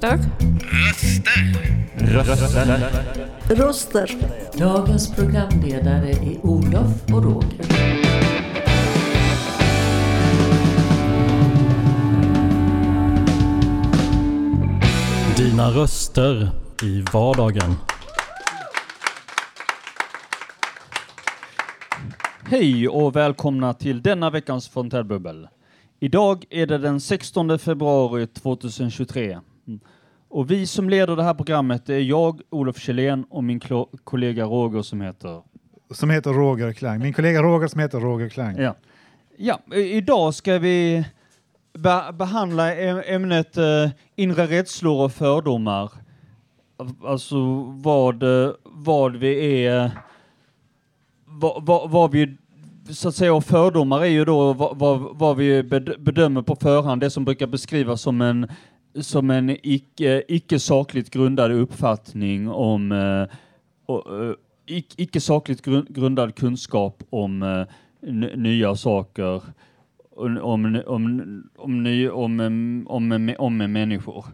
[0.00, 0.18] Röster.
[1.98, 2.36] Röster.
[2.36, 3.56] Röster.
[3.56, 4.10] Röster.
[4.58, 7.66] Dagens programledare är Olof och Roger.
[15.36, 16.50] Dina röster
[16.82, 17.74] i vardagen.
[22.44, 25.48] Hej och välkomna till denna veckans Fontänbubbel.
[26.00, 29.38] Idag är det den 16 februari 2023.
[30.28, 33.60] Och vi som leder det här programmet är jag, Olof Kjellén och min
[34.04, 35.42] kollega Roger som heter...
[35.90, 36.98] som heter Roger Klang.
[36.98, 38.56] Min kollega Roger som heter Roger Klang.
[38.58, 38.74] Ja,
[39.36, 41.04] ja idag ska vi
[41.72, 45.90] be behandla ämnet eh, inre rädslor och fördomar.
[47.04, 49.90] Alltså vad, eh, vad vi är,
[51.26, 52.36] vad, vad, vad vi
[52.90, 56.56] så att säga, och fördomar är ju då vad, vad, vad vi bed- bedömer på
[56.56, 58.48] förhand, det som brukar beskrivas som en,
[58.94, 63.36] som en icke, icke sakligt grundad uppfattning om, eh,
[63.86, 64.34] och, eh,
[64.66, 67.66] ic- icke sakligt grundad kunskap om eh,
[68.36, 69.42] nya saker,
[70.10, 71.22] om, om, om,
[71.56, 74.24] om, ny, om, om, om, om människor.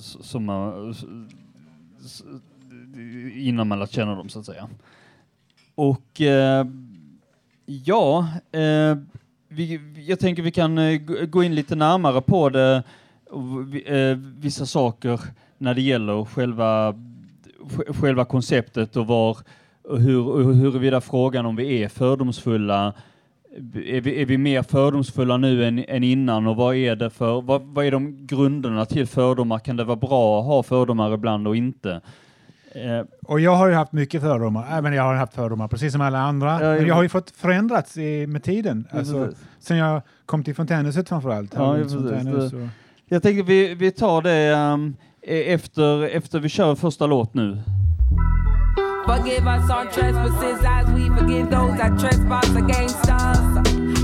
[0.00, 0.94] Som man,
[3.34, 4.68] innan man lärt känna dem så att säga.
[5.74, 6.20] Och
[7.66, 8.28] ja,
[9.54, 12.82] vi, jag tänker vi kan eh, gå- in lite närmare på det,
[13.86, 15.20] eh, vissa saker
[15.58, 16.94] när det gäller själva,
[18.00, 19.38] själva konceptet och var,
[19.88, 22.92] hur, huruvida frågan om vi är fördomsfulla
[23.74, 27.40] är vi, är vi mer fördomsfulla nu än, än innan och vad är det för,
[27.40, 29.58] vad, vad är de grunderna till fördomar?
[29.58, 32.00] Kan det vara bra att ha fördomar ibland och inte?
[32.74, 36.00] Eh, Och jag har ju haft mycket fördomar, även jag har haft fördomar precis som
[36.00, 36.52] alla andra.
[36.62, 38.88] Ja, Men jag har ju fått förändrats i, med tiden.
[38.90, 39.28] Alltså,
[39.60, 41.54] sen jag kom till fontänhuset framförallt.
[41.54, 41.76] Ja.
[41.88, 42.60] Fontänhus och-
[43.08, 44.96] Jag tänker vi, vi tar det um,
[45.26, 47.58] efter, efter vi kör första låt nu.
[49.06, 53.38] Forgive us our trespasses as we forgive those that trespass against us.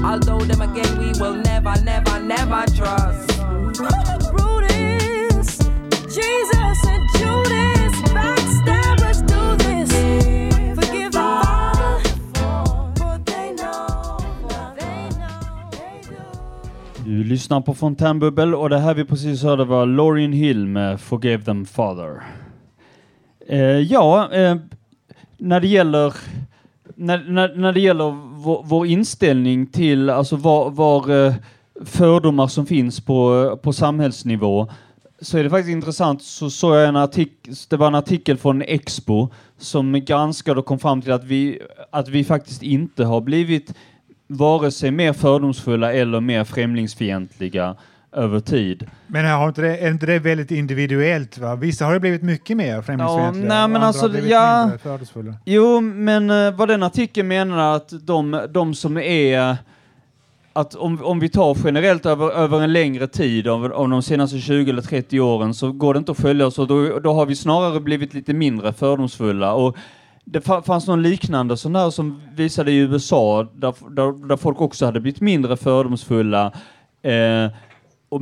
[0.04, 3.40] Although them again we will never, never, never trust.
[4.32, 5.58] Brutus,
[6.16, 7.69] Jesus and Judas,
[17.20, 21.44] Du lyssnar på Fontänbubbel och det här vi precis hörde var Lauryn Hill med Forgive
[21.44, 22.22] them father.
[23.48, 24.56] Eh, ja, eh,
[25.38, 26.14] när det gäller
[26.96, 31.34] när, när, när det gäller vår, vår inställning till alltså var, var eh,
[31.84, 34.68] fördomar som finns på, på samhällsnivå
[35.20, 38.62] så är det faktiskt intressant så såg jag en artikel, det var en artikel från
[38.62, 39.28] Expo
[39.58, 41.58] som granskade och kom fram till att vi,
[41.90, 43.74] att vi faktiskt inte har blivit
[44.30, 47.76] vare sig mer fördomsfulla eller mer främlingsfientliga
[48.12, 48.86] över tid.
[49.06, 51.38] Men har inte det, är inte det väldigt individuellt?
[51.38, 51.54] Va?
[51.54, 54.60] Vissa har ju blivit mycket mer främlingsfientliga nej, men och alltså, har blivit ja.
[54.60, 55.34] mindre fördomsfulla.
[55.44, 59.56] Jo, men uh, vad den artikeln menar att de, de som är
[60.52, 64.38] att om, om vi tar generellt över, över en längre tid av, av de senaste
[64.38, 67.26] 20 eller 30 åren så går det inte att följa oss och då, då har
[67.26, 69.52] vi snarare blivit lite mindre fördomsfulla.
[69.52, 69.76] Och
[70.24, 74.86] det fanns någon liknande sån där som visade i USA där, där, där folk också
[74.86, 76.52] hade blivit mindre fördomsfulla
[77.02, 77.46] eh,
[78.08, 78.20] och,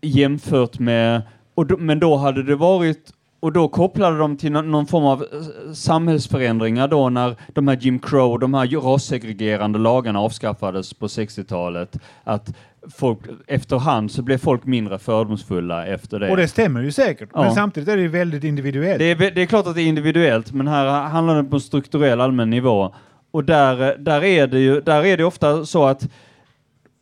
[0.00, 1.22] jämfört med,
[1.54, 5.22] och då, men då hade det varit och då kopplade de till någon, form av
[5.22, 11.98] eh, samhällsförändringar då när de här Jim Crow, de här rassegregerande lagarna avskaffades på 60-talet.
[12.24, 12.54] Att
[12.96, 16.30] folk, efterhand så blev folk mindre fördomsfulla efter det.
[16.30, 17.28] Och det stämmer ju säkert.
[17.34, 17.42] Ja.
[17.42, 18.98] Men samtidigt är det väldigt individuellt.
[18.98, 21.60] Det är, det är klart att det är individuellt, men här handlar det på en
[21.60, 22.94] strukturell allmän nivå.
[23.30, 26.08] Och där, där, är det ju, där är det ofta så att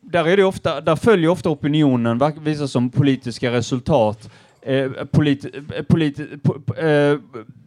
[0.01, 4.29] där, är det ofta, där följer ofta opinionen, visar som politiska resultat,
[4.61, 5.45] eh, polit,
[5.75, 6.77] eh, polit, po, po-
[7.13, 7.19] eh,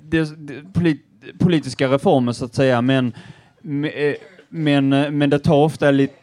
[0.03, 1.03] det, det, polit,
[1.39, 3.13] politiska reformer så att säga, men,
[3.63, 4.15] me- eh,
[4.49, 6.15] men, eh, men det tar ofta lite,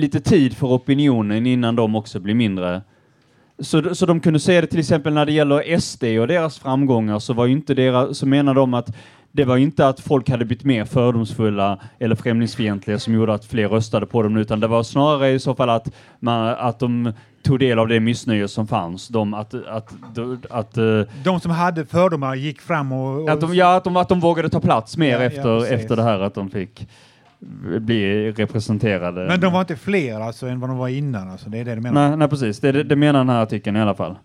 [0.00, 2.82] lite tid för opinionen innan de också blir mindre
[3.60, 7.18] så, så de kunde säga det till exempel när det gäller SD och deras framgångar
[7.18, 8.96] så var ju inte deras, så menar de att
[9.32, 13.68] det var inte att folk hade blivit mer fördomsfulla eller främlingsfientliga som gjorde att fler
[13.68, 17.12] röstade på dem, utan det var snarare i så fall att, man, att de
[17.42, 19.08] tog del av det missnöje som fanns.
[19.08, 19.94] De, att, att,
[20.50, 23.22] att, eh, De som hade fördomar gick fram och...
[23.22, 25.58] och att, de, ja, att, de, att de vågade ta plats mer Ja, ja, efter,
[25.60, 25.72] precis.
[25.72, 26.88] efter det här, att de fick
[27.80, 29.26] bli representerade.
[29.26, 31.30] Men de var inte fler alltså än vad de var innan.
[31.30, 31.50] Alltså.
[31.50, 32.08] Det är det du menar?
[32.08, 32.60] nej, nej, precis.
[32.60, 34.18] Det, det, det menar den här artikeln i alla fall.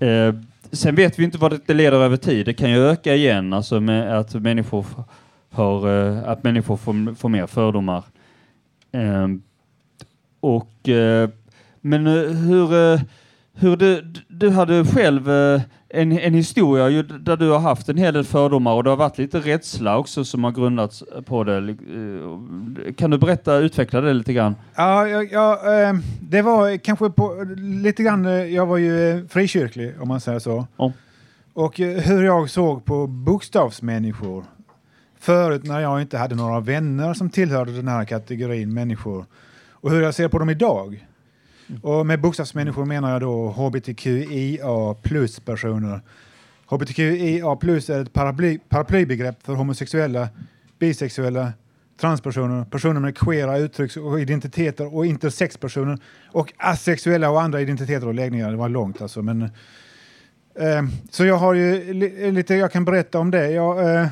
[0.00, 0.06] Ja.
[0.06, 0.34] Eh,
[0.72, 2.46] sen vet vi inte vad det- leder över tid.
[2.46, 4.86] Det kan ju öka igen, alltså med att människor
[5.50, 8.04] har, eh, att människor får, får mer fördomar.
[8.92, 9.28] Eh,
[10.40, 10.88] och,
[11.80, 13.00] Men eh, hur, eh,
[13.54, 17.96] hur du, du hade själv eh, en, en historia ju där du har haft en
[17.96, 21.56] hel del fördomar och det har varit lite rädsla också som har grundats på det.
[21.56, 24.54] Eh, Kan du berätta, utveckla det lite grann?
[24.74, 30.08] Ja, ja, eh, det var kanske på, lite grann, eh, jag var ju frikyrklig om
[30.08, 30.66] man säger så.
[30.76, 30.92] Ja.
[31.52, 34.44] Och hur jag såg på bokstavsmänniskor.
[35.20, 39.24] Förut när jag inte hade några vänner som tillhörde den här kategorin människor.
[39.72, 41.07] Och hur jag ser på dem idag.
[41.82, 46.00] Och med bokstavsmänniskor menar jag då hbtqia plus personer.
[46.66, 50.28] hbtqia plus är ett paraply, paraplybegrepp för homosexuella,
[50.78, 51.52] bisexuella,
[52.00, 58.14] transpersoner, personer med queera uttrycks och identiteter och intersexpersoner och asexuella och andra identiteter och
[58.14, 58.50] läggningar.
[58.50, 59.22] Det var långt alltså.
[59.22, 59.42] Men,
[60.54, 63.50] eh, så jag har ju li, lite jag kan berätta om det.
[63.50, 64.08] Jag, eh,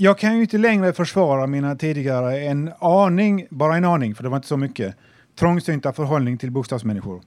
[0.00, 4.28] jag kan ju inte längre försvara mina tidigare en aning, bara en aning, för det
[4.28, 4.94] var inte så mycket,
[5.38, 7.20] trångsynta förhållning till bokstavsmänniskor.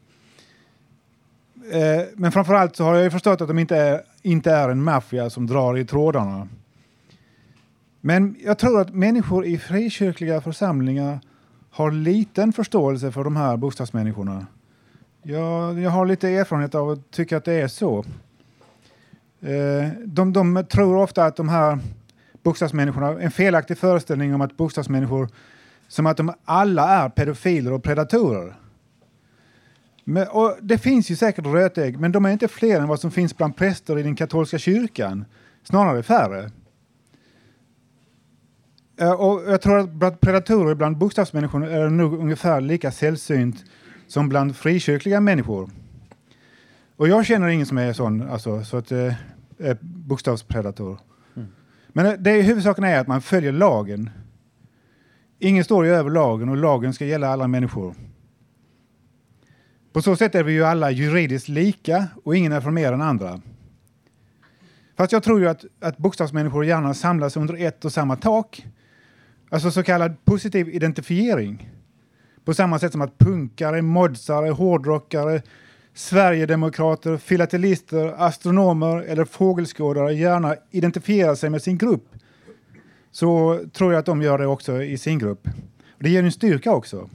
[1.71, 4.83] Eh, men framförallt så har jag ju förstått att de inte är, inte är en
[4.83, 6.47] maffia som drar i trådarna.
[8.01, 11.19] Men jag tror att människor i frikyrkliga församlingar
[11.71, 14.47] har liten förståelse för de här bokstavsmänniskorna.
[15.23, 18.05] Jag, jag har lite erfarenhet av att tycka att det är så.
[19.41, 21.79] Eh, de, de tror ofta att de här
[22.43, 25.29] bokstavsmänniskorna, en felaktig föreställning om att bokstavsmänniskor
[25.87, 28.55] som att de alla är pedofiler och predatorer.
[30.03, 33.11] Men, och det finns ju säkert rötägg, men de är inte fler än vad som
[33.11, 35.25] finns bland präster i den katolska kyrkan.
[35.63, 36.51] Snarare färre.
[39.17, 43.65] Och jag tror att bland predatorer bland bokstavsmänniskor är det nog ungefär lika sällsynt
[44.07, 45.69] som bland frikyrkliga människor.
[46.95, 49.13] Och jag känner ingen som är sån, alltså, så att, eh,
[49.57, 50.99] är bokstavspredator.
[51.93, 54.09] Men det det huvudsaken är att man följer lagen.
[55.39, 57.95] Ingen står ju över lagen och lagen ska gälla alla människor.
[59.93, 63.01] På så sätt är vi ju alla juridiskt lika och ingen är från mer än
[63.01, 63.41] andra.
[64.97, 68.65] Fast jag tror ju att, att bokstavsmänniskor gärna samlas under ett och samma tak.
[69.49, 71.69] Alltså så kallad positiv identifiering.
[72.45, 75.41] På samma sätt som att punkare, modsare, hårdrockare,
[75.93, 82.09] Sverigedemokrater, filatelister, astronomer eller fågelskådare gärna identifierar sig med sin grupp
[83.11, 85.47] så tror jag att de gör det också i sin grupp.
[85.99, 87.09] Det ger en styrka också.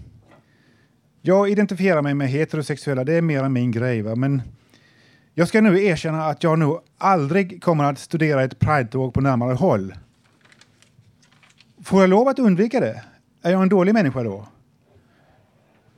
[1.23, 4.03] Jag identifierar mig med heterosexuella, det är mer än min grej.
[4.03, 4.15] Va?
[4.15, 4.43] Men
[5.35, 9.55] jag ska nu erkänna att jag nog aldrig kommer att studera ett Pride-tåg på närmare
[9.55, 9.95] håll.
[11.85, 13.03] Får jag lov att undvika det?
[13.43, 14.49] Är jag en dålig människa då?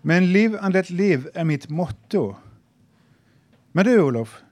[0.03, 2.37] Men live and let live är mitt motto.
[3.73, 4.43] Men du Olof,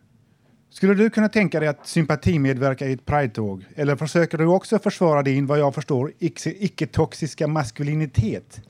[0.70, 3.64] skulle du kunna tänka dig att sympatimedverka i ett Pride-tåg?
[3.74, 8.60] Eller försöker du också försvara din, vad jag förstår, icke-toxiska maskulinitet?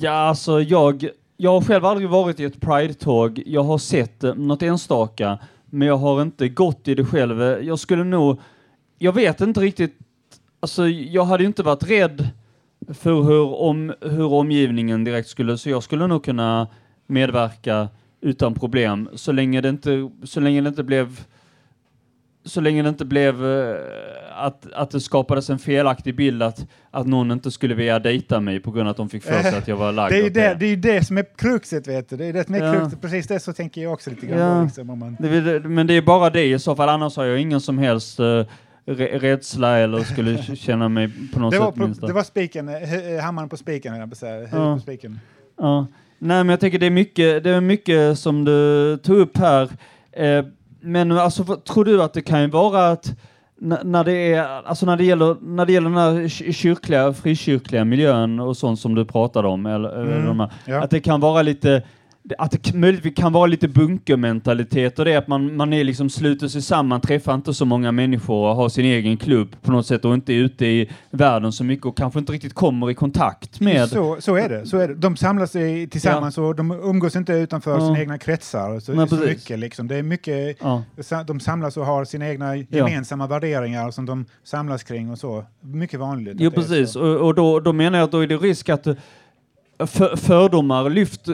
[0.00, 3.42] Ja, alltså jag, jag har själv aldrig varit i ett Pride-tåg.
[3.46, 7.62] Jag har sett eh, något enstaka, men jag har inte gått i det själv.
[7.64, 8.40] Jag skulle nog,
[8.98, 9.98] jag vet inte riktigt,
[10.60, 12.28] alltså jag hade inte varit rädd
[12.88, 16.68] för hur, om, hur omgivningen direkt skulle, så jag skulle nog kunna
[17.06, 17.88] medverka
[18.24, 21.20] utan problem så länge det inte, så länge det inte blev
[22.44, 23.76] så länge det inte blev eh,
[24.34, 28.60] att, att det skapades en felaktig bild att, att någon inte skulle vilja dejta mig
[28.60, 30.30] på grund av att de fick för sig att jag var lagd Det är ju
[30.30, 32.16] det, det, är det som är kruxet, vet du.
[32.16, 32.74] Det är det som är Ja.
[32.74, 33.00] kruxet.
[33.00, 34.38] Precis det så tänker jag också lite grann.
[34.38, 34.58] Ja.
[34.58, 35.16] då, Liksom, om man...
[35.20, 38.20] Det Men det är bara det i så fall, annars har jag ingen som helst
[38.20, 38.44] uh,
[38.86, 42.00] rädsla eller skulle känna mig på något det, var, sätt minst.
[42.00, 44.48] det var spiken, eh, hammaren på spiken, höll jag på att säga.
[44.52, 44.74] Ja.
[44.74, 45.20] på spiken.
[45.58, 45.86] Ja.
[46.18, 49.62] Nej, men jag tänker det är mycket, det är mycket som du tog upp här.
[50.12, 50.44] Eh,
[50.80, 53.12] men alltså, vad- tror du att det kan ju vara att
[53.84, 57.84] när det är, alltså när det gäller, när det gäller den här ky- kyrkliga, frikyrkliga
[57.84, 60.82] miljön och sånt som du pratade om, eller, eller Mm, de här, ja.
[60.82, 61.82] att det kan vara lite
[62.38, 66.48] att det möjligtvis kan vara lite bunkermentalitet och det att man, man är liksom sluter
[66.48, 70.04] sig samman, träffar inte så många människor och har sin egen klubb på något sätt
[70.04, 73.60] och inte är ute i världen så mycket och kanske inte riktigt kommer i kontakt
[73.60, 74.94] med Så, så, är det, så är det.
[74.94, 77.80] De samlar sig tillsammans och de umgås inte utanför Ja.
[77.80, 78.80] sina egna kretsar.
[78.80, 79.88] Så, Nej, så mycket, liksom.
[79.88, 80.82] Det är mycket Ja.
[81.26, 85.44] de samlas och har sina egna gemensamma värderingar som de samlas kring och så.
[85.60, 86.36] Mycket vanligt.
[86.38, 86.96] Jo, precis.
[86.96, 88.94] Och, och då, då menar jag att då är det risk att eh,
[89.86, 91.28] för, fördomar lyft,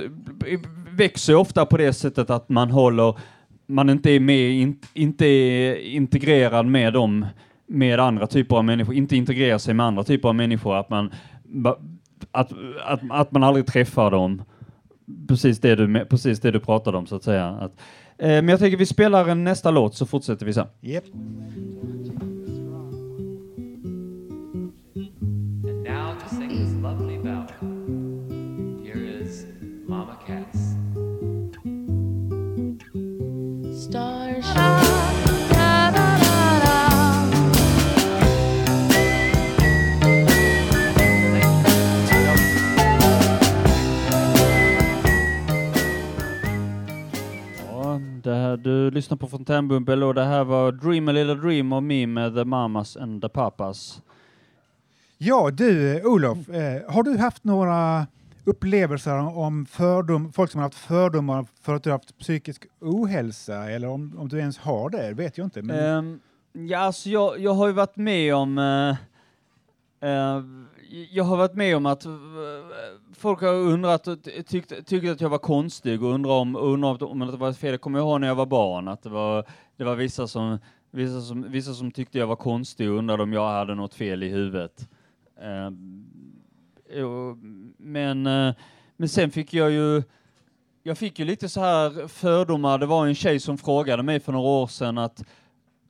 [1.00, 3.18] växer ofta på det sättet att man håller,
[3.66, 7.26] man inte är med, in, inte är integrerad med dem,
[7.66, 11.10] med andra typer av människor, inte integrerar sig med andra typer av människor, att man,
[12.32, 12.52] att,
[12.84, 14.42] att, att man aldrig träffar dem.
[15.28, 17.46] Precis det du, precis det du pratade om så att säga.
[17.46, 17.72] Att,
[18.18, 20.66] eh, men jag tänker vi spelar nästa låt så fortsätter vi sen.
[20.82, 21.04] Yep.
[48.90, 52.34] Du lyssnar på Fontänbubbel och det här var Dream a little dream of me med
[52.34, 54.02] The Mamas and the Papas.
[55.18, 58.06] Ja, du eh, Olof, eh, har du haft några
[58.44, 63.70] upplevelser om fördom, folk som har haft fördomar för att du har haft psykisk ohälsa
[63.70, 65.14] eller om, om du ens har det?
[65.14, 65.62] vet jag inte.
[65.62, 66.20] Men, Ehm,
[66.52, 68.90] ja, alltså jag, jag har ju varit med om eh,
[70.10, 70.42] eh,
[71.10, 72.06] jag har varit med om att
[73.20, 77.18] folk har undrat och tyckt, tyckt att jag var konstig och undrar om, undrar om
[77.18, 77.70] det var fel.
[77.70, 79.44] Jag kommer ihåg när jag var barn att det var,
[79.76, 80.58] det var vissa, som,
[80.90, 84.22] vissa, som, vissa som tyckte jag var konstig och undrade om jag hade något fel
[84.22, 84.88] i huvudet.
[85.40, 85.70] Eh,
[87.76, 88.54] men, eh,
[88.96, 90.02] men sen fick jag ju
[90.82, 92.78] jag fick ju lite så här fördomar.
[92.78, 95.24] Det var en tjej som frågade mig för några år sedan att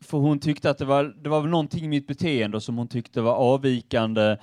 [0.01, 3.21] för hon tyckte att det var, det var någonting i mitt beteende som hon tyckte
[3.21, 4.37] var avvikande,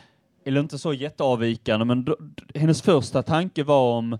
[0.47, 2.17] eller inte så jätteavvikande, men då,
[2.55, 4.17] hennes första tanke var om,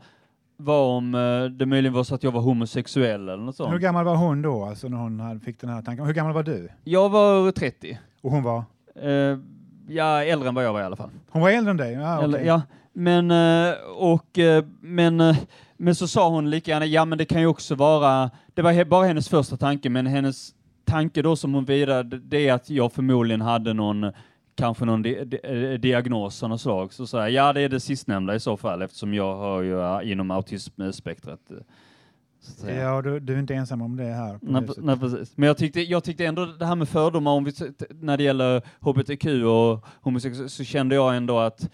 [0.58, 3.82] var om eh, det möjligen var så att jag var homosexuell eller något Hur sånt.
[3.82, 6.06] gammal var hon då, alltså när hon fick den här tanken?
[6.06, 6.70] Hur gammal var du?
[6.84, 8.00] Jag var 30.
[8.22, 8.64] Och hon var?
[8.96, 9.38] Eh,
[9.88, 11.10] ja, äldre än vad jag var i alla fall.
[11.30, 11.94] Hon var äldre än dig?
[11.94, 12.48] Ja, Eller, okej.
[12.48, 12.62] ja,
[12.94, 14.40] men, eh, och,
[14.82, 15.36] men,
[15.78, 18.86] men så sa hon lika gärna, ja men det kan ju också vara, det var
[18.86, 20.54] bara hennes första tanke, men hennes
[20.86, 24.12] tanke då som hon vidare, det är att jag förmodligen hade någon,
[24.58, 26.94] kanske någon di di eh, diagnos av något slag.
[26.94, 30.32] Så jag, ja det är det sistnämnda i så fall, eftersom jag har ju inom
[30.32, 31.40] autismspektrat.
[32.68, 32.78] eh.
[32.78, 34.40] Ja, du, du är inte ensam om det här.
[34.42, 35.38] Nej, nej, precis.
[35.38, 37.52] Men jag tyckte, jag tyckte ändå det här med fördomar om vi,
[37.90, 41.70] när det gäller hbtq och homosexuella så kände jag ändå att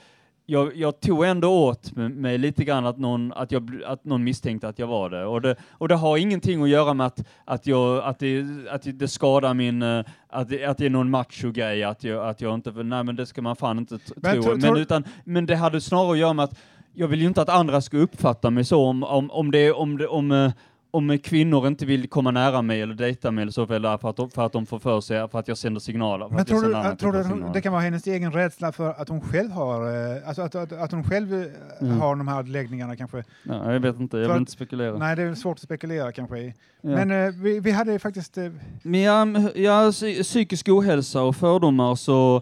[0.46, 4.68] jag, jag tog ändå åt mig, lite grann att någon, att, jag, att någon misstänkte
[4.68, 5.26] att jag var det.
[5.26, 8.82] Och det, och det har ingenting att göra med att, att, jag, att, det, att
[8.86, 12.54] det skadar min, eh, att det, att det är någon macho-grej, att jag, att jag
[12.54, 14.58] inte, nej men det ska man fan inte Men tro.
[14.58, 16.60] men, utan, men det hade snarare att göra med att
[16.94, 19.98] jag vill ju inte att andra ska uppfatta mig så om, om, om det, om
[19.98, 20.52] det, om, eh,
[20.96, 24.30] om kvinnor inte vill komma nära mig eller dejta mig eller så, för att, de,
[24.30, 26.30] för att de får för sig, för att jag sänder signaler.
[26.30, 29.22] Men tror du, tror du hon- det kan vara hennes egen rädsla för att hon
[29.22, 31.48] själv har, eh, alltså att, att, att hon själv eh,
[31.82, 32.00] Mm.
[32.02, 33.24] har de här läggningarna kanske?
[33.44, 34.98] Ja, jag vet inte, jag För vill inte spekulera.
[34.98, 36.40] Nej, det är svårt att spekulera kanske.
[36.46, 36.54] Ja.
[36.82, 38.50] Men eh, vi, vi hade faktiskt, eh,
[38.84, 42.42] Men ja, ja, psy- psykisk ohälsa och fördomar så,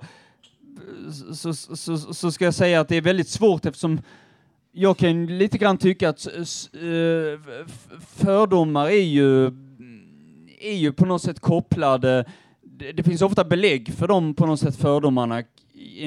[1.34, 4.02] så, så, så, så ska jag säga att det är väldigt svårt eftersom
[4.72, 7.40] jag kan lite grann tycka att eh,
[8.08, 9.46] fördomar är ju,
[10.62, 12.26] är ju på något sätt kopplade,
[12.94, 15.44] det, finns ofta belägg för dem på något sätt fördomarna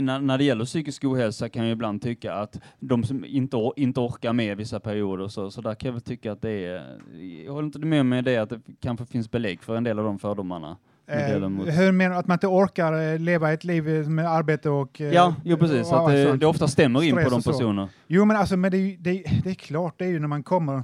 [0.00, 4.00] när, det gäller psykisk ohälsa kan jag ibland tycka att de som inte, or- inte
[4.00, 6.98] orkar med vissa perioder så, så där kan jag väl tycka att det är,
[7.44, 9.98] jag håller inte med mig i det att det kanske finns belägg för en del
[9.98, 10.76] av de fördomarna
[11.06, 14.30] det eh, hur menar du att man inte orkar eh, leva ett liv eh, med
[14.30, 15.00] arbete och...
[15.00, 17.88] Ja, jo precis, och att det, det ofta stämmer in på de personerna.
[18.06, 20.82] Jo, men alltså, men det, det, det är klart, det är ju när man kommer,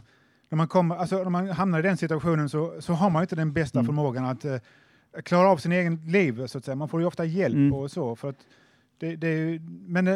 [0.49, 3.25] när man kommer, alltså när man hamnar i den situationen så, så har man ju
[3.25, 3.87] inte den bästa Mm.
[3.87, 4.57] förmågan att eh,
[5.25, 6.75] klara av sin egen liv, så att säga.
[6.75, 7.73] Man får ju ofta hjälp Mm.
[7.75, 8.17] och så.
[8.17, 8.37] För att
[8.99, 10.09] det, det är ju, men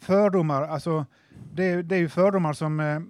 [0.00, 1.06] fördomar, alltså,
[1.54, 3.00] det, är- det är ju fördomar som eh,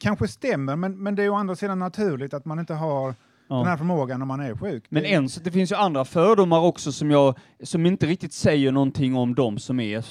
[0.00, 3.14] kanske stämmer, men, men det är ju å andra sidan naturligt att man inte har
[3.48, 3.56] Ja.
[3.56, 4.84] den här förmågan när man är sjuk.
[4.88, 8.72] Men det, en, det finns ju andra fördomar också som, jag, som inte riktigt säger
[8.72, 10.04] någonting om dem som är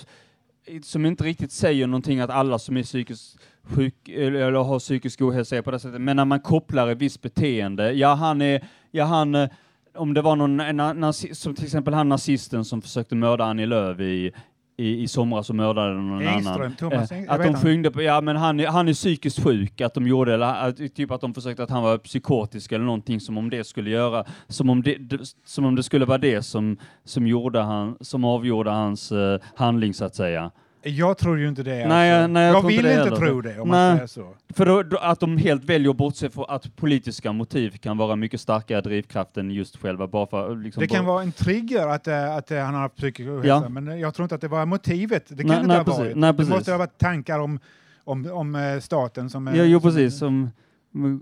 [0.84, 5.58] som inte riktigt säger någonting att alla som är psykiskt sjuk eller, har psykisk ohälsa
[5.58, 6.02] är på det sättet.
[6.02, 9.50] Men när man kopplar ett visst beteende, ja han är, ja han, eh,
[9.96, 13.66] om det var någon, en, nazi- som till exempel han nazisten som försökte mörda Annie
[13.66, 14.32] Lööf i,
[14.78, 16.76] i, i somras och mördade någon Engström, annan.
[16.76, 19.82] Thomas Eh, Eng- att vad de skyngde på, ja men han, han är psykiskt sjuk,
[19.82, 23.20] att de gjorde, eller att, typ att de försökte att han var psykotisk eller någonting
[23.20, 24.98] som om det skulle göra, som om det,
[25.46, 29.94] som om det skulle vara det som, som gjorde han, som avgjorde hans eh, handling
[29.94, 30.52] så att säga.
[30.88, 31.88] Jag tror ju inte det.
[31.88, 32.28] Nej, alltså.
[32.28, 33.18] nej, jag jag inte vill det inte heller.
[33.18, 33.88] tro det, om Nej.
[33.90, 34.34] man säger så.
[34.54, 38.16] För då, då, att de helt väljer att bortse från att politiska motiv kan vara
[38.16, 41.88] mycket starkare drivkraft än just själva bara för liksom Det kan bara, vara en trigger
[41.88, 43.70] att, eh, att eh, han har haft psykisk ohälsa, Ja.
[43.70, 45.26] men jag tror inte att det var motivet.
[45.30, 46.00] Det kan Nej, inte nej, ha precis.
[46.00, 46.16] varit.
[46.18, 46.54] Nej, det precis.
[46.54, 47.60] måste ha varit tankar om,
[48.04, 49.48] om, om eh, staten som...
[49.48, 50.50] Ja, jo som- precis, som,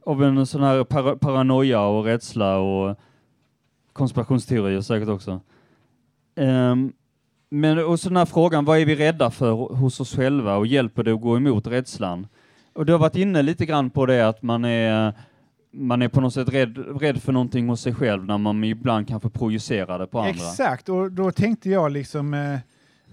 [0.05, 2.97] av en sån här para, paranoia och rädsla och
[3.93, 5.41] konspirationsteorier säkert också.
[6.35, 6.93] Ehm,
[7.53, 10.67] men och så den här frågan, vad är vi rädda för hos oss själva och
[10.67, 12.27] hjälper det att gå emot rädslan?
[12.73, 15.13] Och du har varit inne lite grann på det att man är
[15.71, 19.07] man är på något sätt rädd, rädd för någonting hos sig själv när man ibland
[19.07, 20.31] kanske projicerar det på andra.
[20.31, 22.33] Exakt, och då tänkte jag liksom...
[22.33, 22.59] Eh,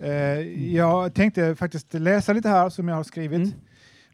[0.09, 0.41] eh,
[0.75, 3.37] jag tänkte faktiskt läsa lite här som jag har skrivit.
[3.37, 3.53] Mm.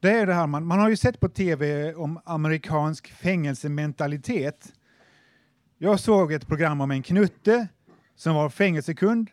[0.00, 4.72] Det är det här, man, man har ju sett på tv om amerikansk fängelsementalitet.
[5.78, 7.68] Jag såg ett program om en knutte
[8.16, 9.30] som var fängelsekund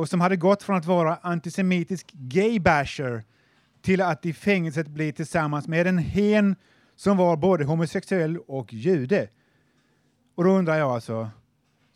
[0.00, 3.24] och som hade gått från att vara antisemitisk gay-basher
[3.82, 6.56] till att i fängelset bli tillsammans med en hen
[6.96, 9.28] som var både homosexuell och jude.
[10.34, 11.30] Och då undrar jag alltså,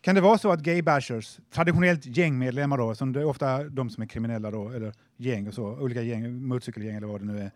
[0.01, 3.91] kan det vara så att gay bashers, traditionellt gängmedlemmar då, som det är ofta de
[3.91, 7.39] som är kriminella då, eller gäng och så, olika gäng, motorcykelgäng eller vad det nu
[7.39, 7.51] är,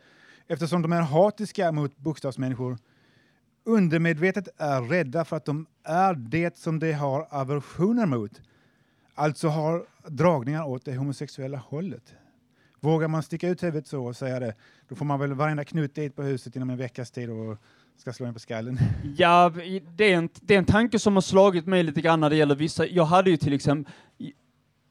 [0.46, 2.78] eftersom de är hatiska mot bokstavsmänniskor,
[3.64, 8.40] undermedvetet är rädda för att de är det som de har aversioner mot,
[9.14, 12.14] alltså har dragningar åt det homosexuella hållet.
[12.80, 14.54] Vågar man sticka ut huvudet så och säga det,
[14.88, 17.56] då får man väl varenda knut dit på huset inom en veckas tid och
[17.96, 18.78] ska slå in på skallen.
[19.16, 19.52] Ja,
[19.96, 22.36] det är, en, det är en tanke som har slagit mig lite grann när det
[22.36, 22.86] gäller vissa.
[22.86, 23.92] Jag hade ju till exempel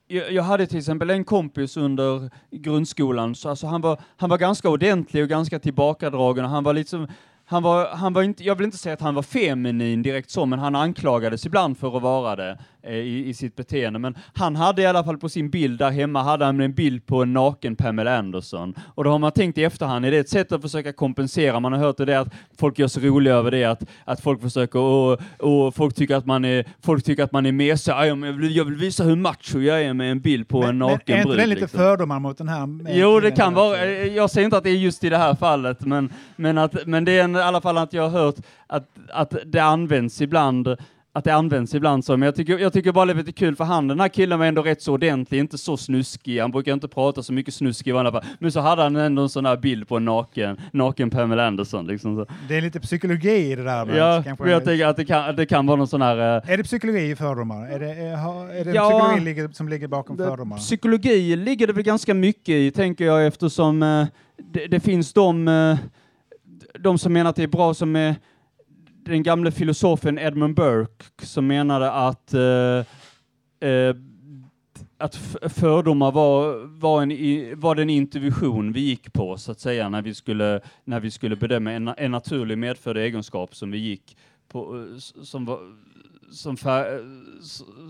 [0.07, 4.37] jag, jag hade till exempel en kompis under grundskolan, så alltså han, var, han var
[4.37, 7.07] ganska ordentlig och ganska tillbakadragen och han var liksom
[7.49, 10.45] han var, han var inte, jag vill inte säga att han var feminin direkt så,
[10.45, 13.99] men han anklagades ibland för att vara det eh, i, i sitt beteende.
[13.99, 17.05] Men han hade i alla fall på sin bild där hemma, hade han en bild
[17.05, 18.73] på en naken Pamela Anderson.
[18.95, 21.59] Och då har man tänkt i efterhand, är det ett sätt att försöka kompensera?
[21.59, 22.27] Man har hört det att
[22.57, 26.25] folk gör sig roliga över det, att, att folk försöker, och, och folk tycker att
[26.25, 27.91] man är, folk tycker att man är mesig.
[27.95, 30.63] "Aj, men Jag vill, jag vill visa hur macho jag är med en bild på
[30.63, 31.39] en naken är inte brud.
[31.39, 31.79] det lite liksom.
[31.79, 32.89] fördomar mot den här?
[32.89, 33.85] eh, Jo, det kan vara.
[33.85, 36.85] Eh, Jag säger inte att det är just i det här fallet, men, men, att,
[36.87, 38.35] men det är en, i alla fall att jag har hört
[38.67, 40.75] att, att det används ibland
[41.13, 43.55] att det används ibland så, men jag tycker, jag tycker bara det är lite kul
[43.55, 46.73] för han, den här killen var ändå rätt så ordentlig, inte så snuskig, han brukar
[46.73, 49.45] inte prata så mycket snusk i vanliga fall, men så hade han ändå en sån
[49.45, 52.25] här bild på en naken, naken Pamela Anderson liksom så.
[52.47, 53.85] Det är lite psykologi i det där.
[53.85, 56.51] men Ja, kanske- jag tänker att det kan, det kan vara någon sån här eh,
[56.53, 57.67] Är det psykologi i fördomar?
[57.67, 59.09] Är det, är, har- är det Ja.
[59.13, 60.57] psykologi som ligger bakom fördomar?
[60.57, 64.05] Psykologi ligger det väl ganska mycket i, tänker jag, eftersom eh,
[64.51, 65.77] det, det finns de, eh,
[66.79, 68.15] de som menar att det är bra som är
[69.05, 73.95] den gamle filosofen Edmund Burke som menade att eh, eh,
[74.97, 75.15] att
[75.55, 80.13] fördomar var, var, en, var den intuition vi gick på, så att säga, när vi
[80.13, 84.87] skulle, när vi skulle bedöma en, en naturlig medfödd egenskap som vi gick på,
[85.23, 85.59] som var,
[86.31, 87.01] som, fär,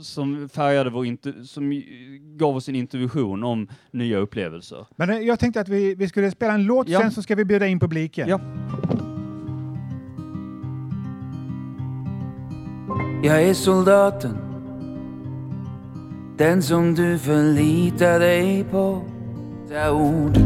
[0.04, 1.84] som färgade vår intu, som
[2.38, 4.86] gav oss en intuition om nya upplevelser.
[4.95, 7.00] Men eh, jag tänkte att vi, vi skulle spela en låt, Ja.
[7.00, 8.30] sen så ska vi bjuda in publiken.
[8.30, 8.39] Ja.
[13.23, 14.38] Jag är soldaten.
[16.38, 19.01] Den som du förlitar dig på.
[19.69, 20.38] Ta ord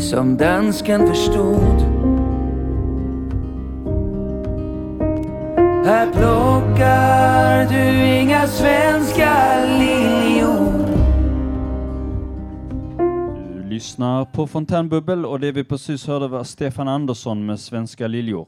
[0.00, 1.98] Som dansken förstod.
[5.84, 10.88] Här plockar du inga svenska liljor
[13.54, 18.46] Du lyssnar på Fontänbubbel och det vi precis hörde var Stefan Andersson med Svenska liljor.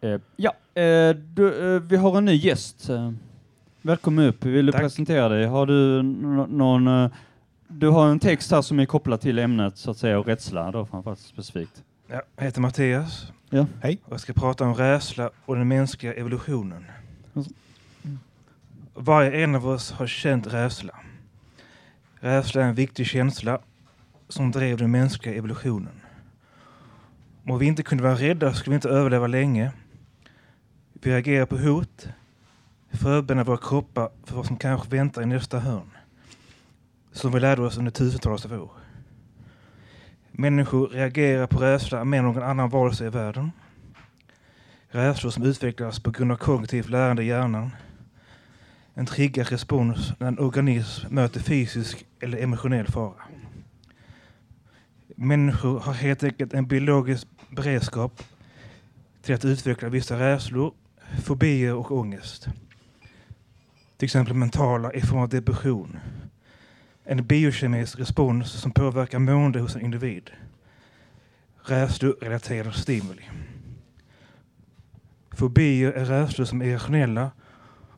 [0.00, 2.90] Eh, ja, eh, du, eh, vi har en ny gäst.
[3.82, 4.44] Välkommen upp.
[4.44, 4.80] Vill du Tack.
[4.80, 5.46] presentera dig?
[5.46, 7.10] Har du någon...
[7.68, 10.70] Du har en text här som är kopplad till ämnet så att säga och rädsla
[10.70, 11.82] då framförallt specifikt.
[12.06, 13.32] Ja, jag heter Mattias.
[13.50, 13.66] Ja.
[13.82, 13.98] Hej.
[14.04, 16.84] Och jag ska prata om rädsla och den mänskliga evolutionen.
[17.34, 17.52] Alltså.
[18.94, 20.94] Varje en av oss har känt rädsla.
[22.20, 23.58] Rädsla är en viktig känsla
[24.28, 26.00] som drev den mänskliga evolutionen.
[27.44, 29.72] Om vi inte kunde vara rädda skulle vi inte överleva länge.
[31.02, 32.08] Vi reagerar på hot,
[32.90, 35.90] förbereder våra kroppar för vad som kanske väntar i nästa hörn.
[37.12, 38.70] Som vi lärde oss under tusentals av år.
[40.32, 43.52] Människor reagerar på rädsla mer än någon annan varelse i världen.
[44.88, 47.70] Rädslor som utvecklas på grund av kognitivt lärande i hjärnan.
[48.94, 53.22] En triggad respons när en organism möter fysisk eller emotionell fara.
[55.16, 58.22] Människor har helt enkelt en biologisk beredskap
[59.22, 60.72] till att utveckla vissa rädslor,
[61.18, 62.48] fobier och ångest.
[63.96, 65.98] Till exempel mentala i form av depression.
[67.04, 70.30] En biokemisk respons som påverkar mående hos en individ.
[71.62, 73.22] Rädslorelaterade stimuli.
[75.30, 77.30] Fobier är rädslor som är irrationella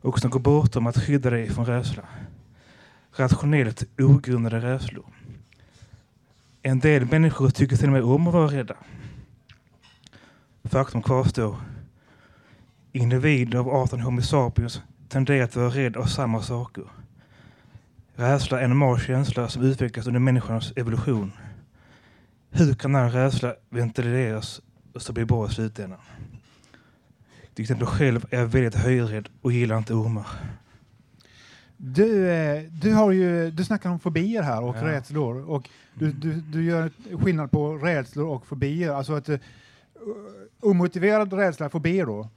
[0.01, 2.03] och som går bortom att skydda dig från rädsla.
[3.15, 5.05] Rationellt ogrundade rädslor.
[6.61, 8.75] En del människor tycker till och med om att vara rädda.
[10.63, 11.57] Faktum kvarstår.
[12.95, 16.83] Individer av arten Homo sapiens tenderar att vara rädd av samma saker.
[18.15, 21.31] Rädsla är en normal känsla som utvecklas under människans evolution.
[22.51, 24.61] Hur kan den rädsla ventileras
[24.93, 25.99] och så blir bra i slutändan?
[27.53, 30.27] Till exempel själv är jag väldigt höjdrädd och gillar inte ormar.
[31.77, 34.87] Du, eh, du, har ju, du snackar om fobier här och Ja.
[34.87, 35.49] rädslor.
[35.49, 36.91] Och du, du, du gör
[37.23, 38.91] skillnad på rädslor och fobier.
[38.93, 39.39] Alltså att eh,
[40.59, 42.29] omotiverad rädsla, fobier då,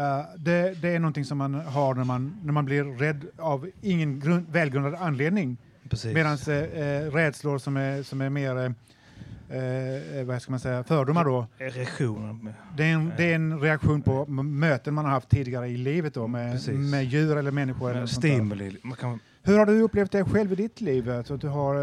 [0.00, 3.70] Eh, det, det är någonting som man har när man, när man blir rädd av
[3.80, 5.56] ingen grund, välgrundad anledning.
[6.04, 11.24] Medan eh, eh, rädslor som är, som är mer eh, vad ska man säga, fördomar
[11.24, 11.46] då.
[11.58, 12.54] Reaktioner.
[12.76, 16.14] Det är, en, det är en reaktion på möten man har haft tidigare i livet
[16.14, 16.90] då med, Precis.
[16.90, 17.90] med djur eller människor.
[17.90, 18.76] Eller stimuli.
[19.00, 21.10] Kan, Hur har du upplevt det själv i ditt liv?
[21.10, 21.74] Alltså att du har,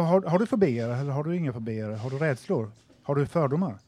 [0.00, 1.90] har, har du fobier eller har du inga fobier?
[1.90, 2.70] Har du rädslor?
[3.02, 3.78] Har du fördomar?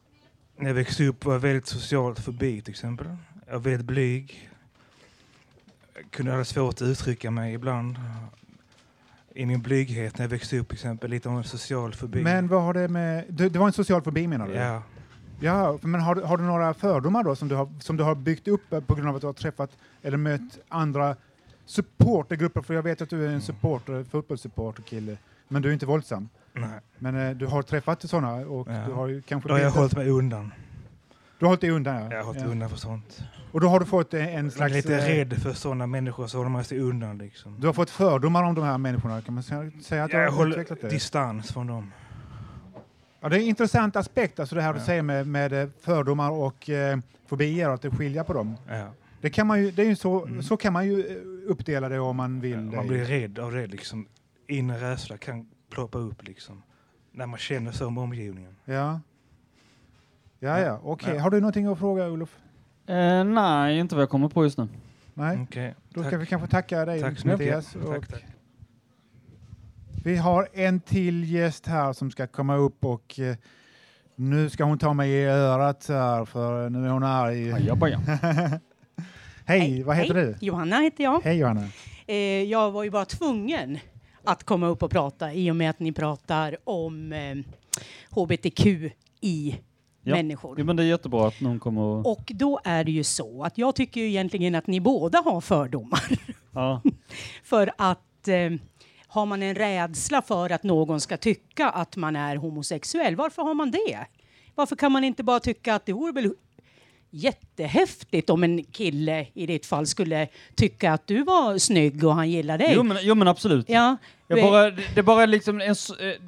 [0.59, 3.07] när jag växte upp var jag väldigt socialt förbi till exempel.
[3.49, 4.49] Jag var väldigt blyg.
[5.95, 7.95] Jag kunde ha svårt att uttrycka mig ibland.
[9.35, 12.21] I min blyghet när jag växte upp exempel, lite av en social fobi.
[12.23, 13.25] Men vad har det med...
[13.29, 14.53] Du, det var en social fobi menar du?
[14.53, 14.83] Ja,
[15.41, 18.15] Ja, men har, du- har du några fördomar då som du, har, som du har
[18.15, 21.15] byggt upp på grund av att du har träffat eller mött andra
[21.65, 22.61] supportergrupper?
[22.61, 26.29] För jag vet att du är en supporter, fotbollssupporterkille, men du är inte våldsam.
[26.53, 26.69] nej.
[26.97, 28.85] Men eh, du har träffat sådana och Ja.
[28.87, 29.49] du har ju kanske...
[29.49, 30.51] Då har jag hållit mig undan.
[31.39, 31.95] Du har hållit dig undan?
[31.95, 32.09] Ja.
[32.11, 32.47] Jag har hållit ja.
[32.47, 33.21] undan för sånt.
[33.51, 34.73] Och då har du fått eh, en Jag är slags...
[34.73, 37.55] lite eh, rädd för sådana människor så håller man sig undan liksom.
[37.59, 40.89] Du har fått fördomar om de här människorna, kan man säga, att du Jag håller
[40.89, 41.91] distans från dem.
[43.21, 44.85] Ja, det är en intressant aspekt, alltså det här du Ja.
[44.85, 48.55] säger med, med eh, fördomar och eh, fobier att det skiljer på dem.
[48.69, 48.87] Ja.
[49.21, 50.43] Det kan man ju, det är ju så, Mm.
[50.43, 51.03] så kan man ju
[51.47, 52.59] uppdela det om man vill.
[52.59, 52.87] Man det.
[52.93, 54.07] blir rädd av det liksom.
[54.47, 56.63] Inre rädsla kan ploppa upp liksom.
[57.11, 58.55] När man känner så om omgivningen.
[58.65, 58.99] Ja,
[60.39, 60.79] ja, ja.
[60.83, 61.13] okej.
[61.15, 61.21] Ja.
[61.21, 62.37] Har du någonting att fråga Olof?
[62.87, 64.67] Eh, nej, inte vad jag kommer på just nu.
[65.13, 65.39] Nej?
[65.43, 66.09] Okej, Då tack.
[66.09, 67.39] ska vi kanske tacka dig Tack så mycket.
[67.39, 67.75] Mattias.
[67.75, 68.25] Och Tack, tack.
[70.03, 73.35] Vi har en till gäst här som ska komma upp och eh,
[74.15, 77.53] nu ska hon ta mig i örat här för nu är hon arg.
[77.53, 77.99] Ajabaja.
[79.45, 80.25] Hej, vad heter Hej.
[80.25, 80.45] du?
[80.45, 81.21] Johanna heter jag.
[81.23, 81.67] Hej Johanna.
[82.07, 83.79] Eh, jag var ju bara tvungen
[84.23, 87.35] att komma upp och prata i och med att ni pratar om eh,
[90.03, 90.55] hbtqi-människor.
[90.59, 92.11] Jo, men det är jättebra att någon kommer och...
[92.11, 95.41] Och då är det ju så att jag tycker ju egentligen att ni båda har
[95.41, 96.03] fördomar.
[96.53, 96.81] Ja.
[97.43, 98.51] för att eh,
[99.07, 103.53] har man en rädsla för att någon ska tycka att man är homosexuell, varför har
[103.53, 104.05] man det?
[104.55, 106.33] Varför kan man inte bara tycka att det vore väl
[107.11, 112.29] jättehäftigt om en kille i ditt fall skulle tycka att du var snygg och han
[112.31, 112.71] gillar dig?
[112.75, 113.65] Jo, men, jo men absolut.
[113.69, 115.75] Ja, Jag bara, det det bara liksom en, eh,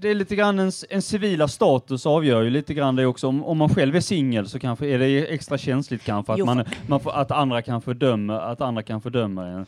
[0.01, 3.27] det är lite grann en, en civila status avgör ju lite grann det också.
[3.27, 6.45] Om, om man själv är singel så kanske är det extra känsligt kanske att, Jo,
[6.45, 9.65] man, man får, att andra kan fördöma, att andra kan fördöma en.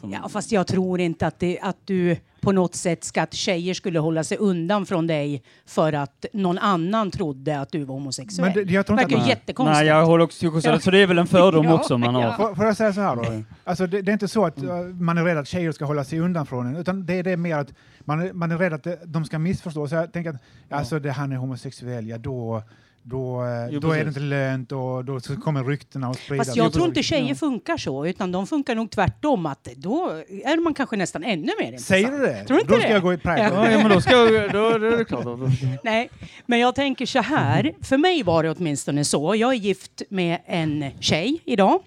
[0.00, 3.34] Som, Ja, fast jag tror inte att, det, att du på något sätt ska att
[3.34, 7.94] tjejer skulle hålla sig undan från dig för att någon annan trodde att du var
[7.94, 8.52] homosexuell.
[8.54, 9.78] Men det, jag tror inte Verkar att ju jättekonstigt.
[9.78, 10.80] Nej, jag håller också Ja.
[10.80, 12.22] så det är väl en fördom Ja, också man har.
[12.22, 12.36] ja.
[12.36, 13.42] Får, får jag säga så här då?
[13.64, 16.04] Alltså det, det är inte så att uh, man är rädd att tjejer ska hålla
[16.04, 18.72] sig undan från en, utan det är det mer att man är, man är rädd
[18.72, 19.88] att de ska missförstå.
[19.88, 22.62] Så jag tänker att alltså, det, han är homosexuell, ja då,
[23.08, 26.46] då, eh, Jo, då är det inte lönt och då kommer ryktena och spridas.
[26.46, 29.46] Fast jag tror inte tjejer funkar så, utan de funkar nog tvärtom.
[29.46, 30.10] Att då
[30.44, 31.86] är man kanske nästan ännu mer intressant.
[31.86, 32.44] Säger du det?
[32.44, 32.94] Tror du inte då ska det?
[32.94, 33.40] jag gå i präk.
[33.40, 35.24] Ja, ja, men då ska jag, då, då är det klart.
[35.24, 35.36] Då,
[35.84, 36.10] Nej,
[36.46, 37.72] men jag tänker så här.
[37.82, 39.34] För mig var det åtminstone så.
[39.34, 41.80] Jag är gift med en tjej idag.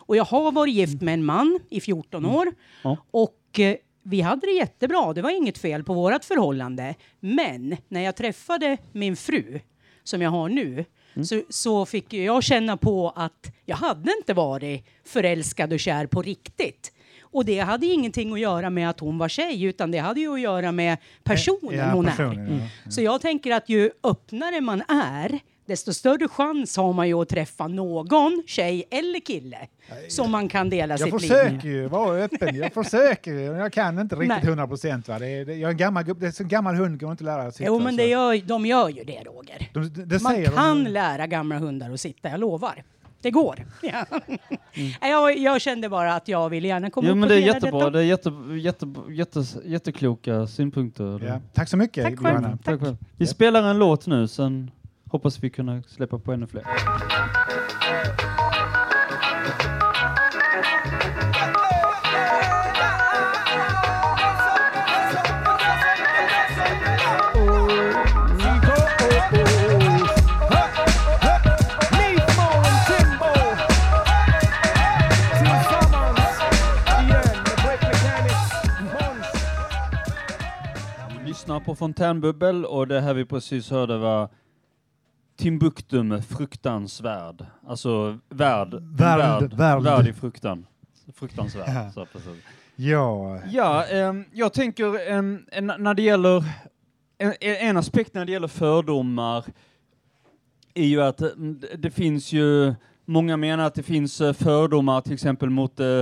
[0.00, 2.46] Och jag har varit gift med en man i 14 år.
[2.82, 2.96] Ja.
[3.10, 5.12] Och eh, vi hade det jättebra.
[5.12, 6.94] Det var inget fel på vårt förhållande.
[7.20, 9.60] Men när jag träffade min fru,
[10.04, 10.84] som jag har nu,
[11.24, 16.22] så, så fick jag känna på att jag hade inte varit förälskad och kär på
[16.22, 16.92] riktigt.
[17.22, 20.34] Och det hade ingenting att göra med att hon var tjej, utan det hade ju
[20.34, 22.10] att göra med personen Ja, hon är.
[22.10, 22.90] personen, ja.
[22.90, 27.28] Så jag tänker att ju öppnare man är, desto större chans har man ju att
[27.28, 29.58] träffa någon tjej eller kille
[30.08, 31.64] som man kan dela Jag sitt liv försöker med.
[31.64, 33.40] ju vara öppen, jag försöker ju.
[33.44, 34.40] Jag kan inte riktigt Nej.
[34.44, 35.08] 100 procent.
[35.08, 37.52] Jag är en gammal, gubb- det är så en gammal hund, går inte att lära
[37.52, 37.64] sitta.
[37.66, 39.70] Jo, men det gör, de gör ju det, Roger.
[39.74, 40.46] de, det, det Man de.
[40.46, 42.82] kan lära gamla hundar att sitta, jag lovar.
[43.22, 43.66] Det går.
[43.82, 44.04] Ja.
[45.08, 47.38] jag, jag kände bara att jag ville gärna komma jo, upp men och det är
[47.54, 47.78] jättebra.
[47.78, 47.90] detta.
[47.90, 51.24] Det är jätte, jätte, jätte, jättekloka synpunkter.
[51.26, 51.40] Ja.
[51.54, 52.28] Tack så mycket, Tack själv.
[52.42, 52.58] Johanna.
[52.64, 52.96] Tack själv.
[53.16, 54.70] Vi spelar en låt nu, sen
[55.14, 56.62] hoppas vi kunna släppa på ännu fler.
[81.26, 84.28] Lyssnar på Fontänbubbel och det här vi precis hörde var
[85.36, 87.46] Timbuktum fruktansvärd.
[87.66, 88.74] Alltså värld.
[88.74, 89.82] en Värld, värld, värld.
[89.82, 90.66] värld i fruktan.
[91.14, 91.68] Fruktansvärd.
[91.68, 91.90] Ja.
[91.92, 92.44] Så, precis.
[92.76, 96.44] Ja, Ja, ehm, jag tänker ehm, en, när det gäller
[97.18, 99.44] en, en aspekt när det gäller fördomar
[100.74, 105.12] är ju att mm, det- finns ju, många menar att det finns eh, fördomar till
[105.12, 106.00] exempel mot eh,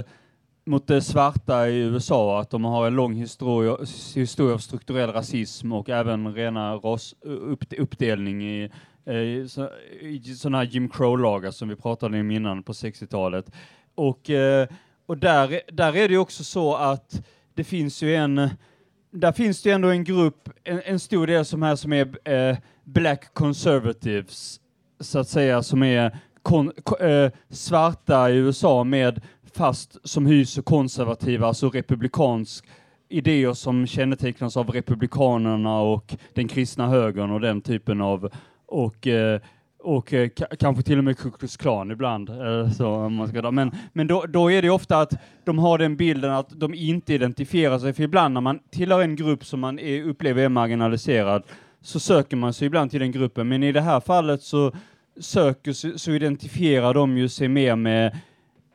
[0.67, 3.77] mot det svarta i USA, att de har en lång historia,
[4.15, 8.71] historia av strukturell rasism och även rena ras, upp, uppdelning i,
[9.07, 9.71] Eh, så-
[10.37, 13.51] sådana här Jim Crow-lagar som vi pratade om innan på 60-talet.
[13.95, 14.69] Och, eh,
[15.07, 17.23] och där, där är det ju också så att
[17.55, 18.51] det finns ju en
[19.11, 22.31] där finns det ju ändå en grupp, en, en stor del som här som är
[22.33, 24.61] eh, black conservatives,
[25.01, 29.21] så att säga, som är kon, eh, svarta i USA med
[29.55, 32.65] fast som hyser konservativa, alltså republikansk
[33.09, 38.31] idéer som kännetecknas av republikanerna och den kristna högern och den typen av
[38.73, 39.07] och
[39.83, 42.29] och eh, eh kanske till och med Ku Klux Klan ibland.
[42.29, 43.51] eh, Så, man ska.
[43.51, 45.13] Men, men då, då är det ofta att
[45.45, 49.17] de har den bilden att de inte identifierar sig, för ibland när man tillhör en
[49.17, 51.43] grupp som man är, upplever är marginaliserad,
[51.81, 53.49] så söker man sig ibland till den gruppen.
[53.49, 54.73] Men i det här fallet så
[55.21, 58.17] söker, så, så identifierar de ju sig mer med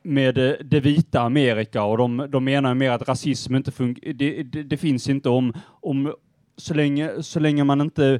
[0.03, 4.43] med eh, det vita Amerika och de, de menar mer att rasism inte funkar, det,
[4.43, 6.13] det, det finns inte om, om
[6.57, 8.19] så länge, så länge man inte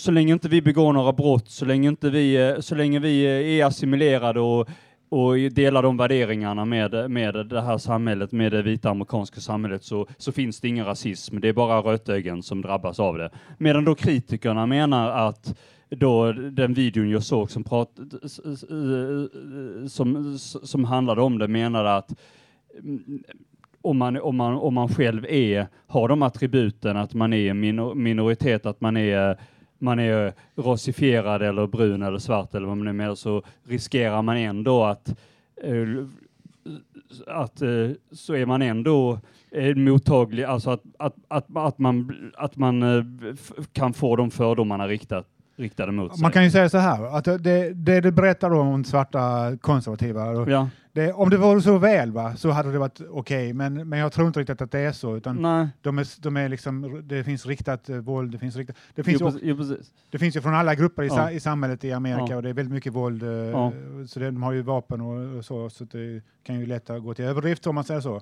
[0.00, 3.24] så länge inte vi begår några brott, så länge inte vi, eh, så länge vi
[3.24, 4.68] eh, är assimilerade och,
[5.08, 10.06] och delar de värderingarna med, med det här samhället, med det vita amerikanska samhället, så,
[10.18, 11.40] så finns det ingen rasism.
[11.40, 13.30] Det är bara rötögen som drabbas av det.
[13.58, 15.58] Medan då kritikerna menar att
[15.88, 22.14] då den videon jag såg som, prat, eh, som, som handlade om det menade att
[22.78, 23.22] mm,
[23.82, 27.94] om man, om, man, om man själv är, har de attributen att man är minor,
[27.94, 29.38] minoritet, att man är,
[29.80, 34.36] man är rasifierad eller brun eller svart eller vad man är med, så riskerar man
[34.36, 35.08] ändå att,
[35.62, 36.06] eh,
[37.26, 39.18] att eh, så är man ändå
[39.50, 42.84] eh, mottaglig, alltså att, att, att, att man, att man
[43.72, 45.26] kan få de fördomarna riktat,
[45.60, 46.22] riktade mot sig.
[46.22, 50.68] Man kan ju säga så här, att det, det du berättar om svarta konservativa, Ja,
[50.92, 54.12] det, om det vore så väl va, så hade det varit okej, men, men jag
[54.12, 55.68] tror inte riktigt att det är så, utan nej.
[55.80, 59.20] de är, de är liksom, det finns riktat eh, våld, det finns riktat, det finns,
[59.20, 59.92] Jo, ju, precis, precis.
[60.10, 61.14] det finns ju från alla grupper i, Ja.
[61.14, 62.36] sa, i samhället i Amerika Ja.
[62.36, 63.28] och det är väldigt mycket våld, eh,
[64.06, 67.14] så det, de har ju vapen och, och så, så det kan ju lätt gå
[67.14, 68.20] till överdrift om man säger så.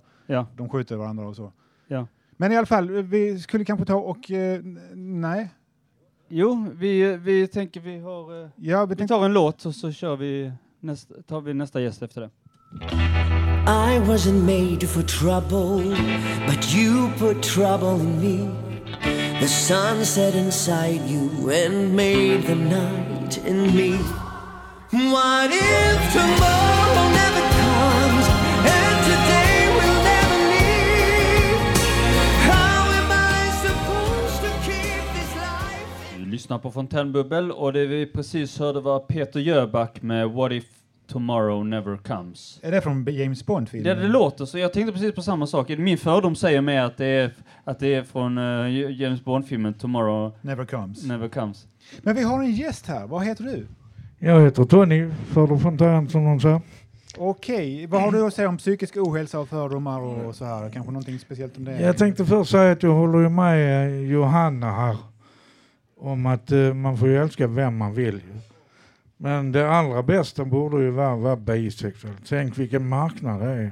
[0.56, 1.52] De skjuter varandra och så.
[2.40, 4.60] Men i alla fall, vi skulle kanske ta och, eh,
[4.94, 5.48] nej,
[6.30, 8.42] Jo, vi, vi tänker vi har...
[8.42, 11.80] eh, ja, vi Vi tar en låt och så kör vi nästa, tar vi nästa
[11.80, 12.30] gäst efter det.
[13.66, 15.96] I wasn't made for trouble,
[16.46, 18.48] but you put trouble in me.
[19.40, 23.98] The sun set inside you and made the night in me.
[24.90, 27.47] What if tomorrow never
[36.38, 40.64] lyssnar på Fontänbubbel och det vi precis hörde var Peter Jöback med What if
[41.08, 42.60] tomorrow never comes.
[42.62, 43.98] är det från James Det, Bond-filmen?
[43.98, 45.68] det låter så, jag tänkte precis på samma sak.
[45.68, 47.30] Min fördom säger mig att det är,
[47.64, 51.04] att det är från eh, James Bond-filmen Tomorrow Never comes.
[51.06, 51.66] never comes.
[52.02, 53.66] Men vi har en gäst här, vad heter du?
[54.18, 56.60] Jag heter Tony Förder Fontän som de säger.
[57.18, 60.70] Okej, vad har du att säga om psykisk ohälsa och fördomar och så här?
[60.70, 61.80] Kanske någonting speciellt om det?
[61.80, 64.96] Jag tänkte först säga att jag håller med Johanna här
[66.00, 68.20] om att eh, man får ju älska vem man vill.
[69.16, 72.14] Men det allra bästa borde ju vara att vara bisexuell.
[72.28, 73.70] Tänk vilken marknad det är.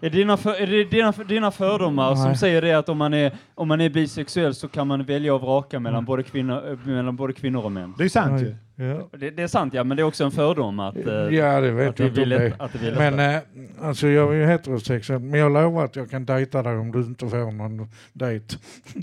[0.00, 2.36] Är det dina, för, är det dina, dina fördomar som Nej.
[2.36, 5.40] säger det att om man, är, om man är bisexuell så kan man välja och
[5.40, 7.94] vraka mellan, både, kvinnor, eh, mellan både kvinnor och män?
[7.98, 8.56] Det är sant ju.
[8.80, 11.60] Ja, Det, det är sant ja, men det är också en fördom att, eh, ja
[11.60, 13.10] det vet att, det blir lätt, att det blir lättare.
[13.10, 13.42] Men eh,
[13.80, 16.98] alltså jag är ju heterosexuell, men jag lovar att jag kan dejta dig om du
[16.98, 18.56] inte får någon dejt.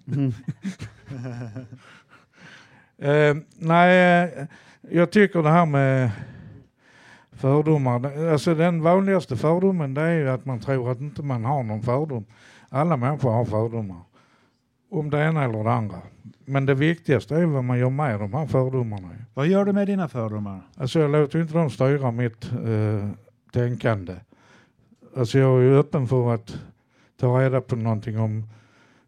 [0.08, 0.34] Mm.
[2.98, 4.48] Eh, nej,
[4.82, 6.12] jag tycker det här med
[7.32, 11.64] fördomar, alltså den vanligaste fördomen det är ju att man tror att inte man har
[11.64, 12.26] någon fördom.
[12.70, 13.98] Alla människor har fördomar.
[14.90, 16.02] Om det ena eller det andra.
[16.46, 19.10] Men det viktigaste är vad man gör med de här fördomarna.
[19.34, 20.62] Vad gör du med dina fördomar?
[20.78, 23.10] Alltså jag låter inte dem styra mitt eh,
[23.52, 24.16] tänkande.
[25.18, 26.58] Alltså jag är ju öppen för att
[27.20, 28.44] ta reda på någonting om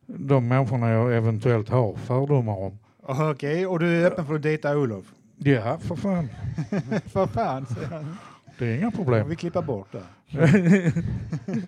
[0.05, 2.79] de människorna jag eventuellt har fördomar om.
[3.01, 5.05] Okej, och du är öppen för att dejta Olof?
[5.37, 6.29] Ja, för fan.
[7.05, 8.17] För fan, säger han.
[8.57, 9.29] Det är inga problem.
[9.29, 10.03] vi klippa bort det?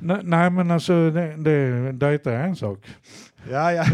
[0.00, 2.78] nej, men alltså det, det, dejta är en sak.
[3.50, 3.84] Ja, ja.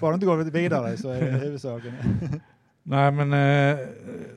[0.00, 1.92] Bara du inte går vidare så är det huvudsaken.
[2.82, 3.78] Nej, men eh,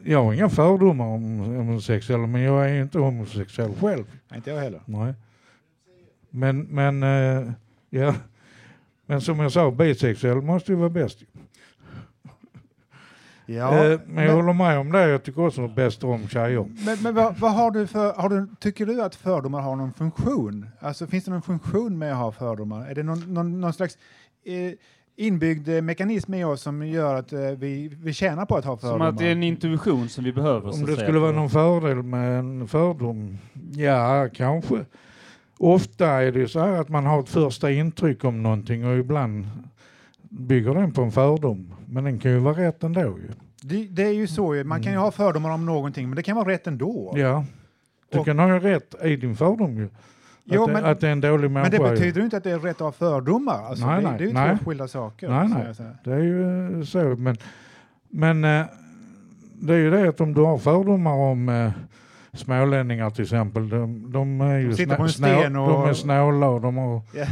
[0.03, 4.03] jag har inga fördomar om homosexuella, men jag är inte homosexuell själv.
[4.35, 4.81] Inte jag heller.
[4.85, 5.13] Nej.
[6.29, 7.51] Men, men, eh,
[7.89, 8.15] ja.
[9.05, 11.23] men som jag sa, bisexuell måste ju vara bäst.
[13.45, 15.09] Ja, Eh, men jag håller med om det.
[15.09, 16.65] Jag tycker också bäst om tjejer.
[16.85, 19.93] Men, men vad, vad har du för, har du, tycker du att fördomar har någon
[19.93, 20.67] funktion?
[20.79, 22.85] Alltså finns det någon funktion med att ha fördomar?
[22.87, 23.97] Är det någon, någon, någon slags
[24.45, 24.73] eh,
[25.15, 29.05] inbyggd mekanism i oss som gör att eh, vi, vi tjänar på att ha fördomar?
[29.05, 30.61] Som att det är en intuition som vi behöver.
[30.61, 31.05] Om att det säga.
[31.05, 33.37] skulle vara någon fördel med en fördom?
[33.71, 34.85] Ja, kanske.
[35.57, 39.45] Ofta är det så här att man har ett första intryck om någonting och ibland
[40.39, 41.73] bygger den på en fördom.
[41.85, 43.29] Men den kan ju vara rätt ändå ju.
[43.61, 44.63] Det, det är ju så, ju.
[44.63, 47.11] man kan ju ha fördomar om någonting men det kan vara rätt ändå.
[47.15, 47.25] Mm.
[47.27, 47.45] Ja.
[48.11, 49.85] Du Och- kan ha rätt i din fördom ju.
[49.85, 49.91] Att,
[50.43, 51.83] Jo, det, men- att det är en dålig Men människa.
[51.83, 51.95] det ju.
[51.95, 53.63] betyder ju inte att det är rätt att ha fördomar.
[53.63, 54.57] Alltså, Nej, det, nej, det är ju nej.
[54.57, 55.29] två skilda saker.
[55.29, 55.63] Nej, så nej.
[55.67, 55.97] jag säger.
[56.03, 56.99] Det är ju eh, så.
[57.17, 57.37] Men,
[58.09, 58.65] men eh,
[59.53, 61.71] det är ju det att om du har fördomar om eh,
[62.33, 63.69] smålänningar till exempel.
[63.69, 66.77] De, de är ju De sitter på en sten och- de är snåla och de
[66.77, 67.25] har Ja.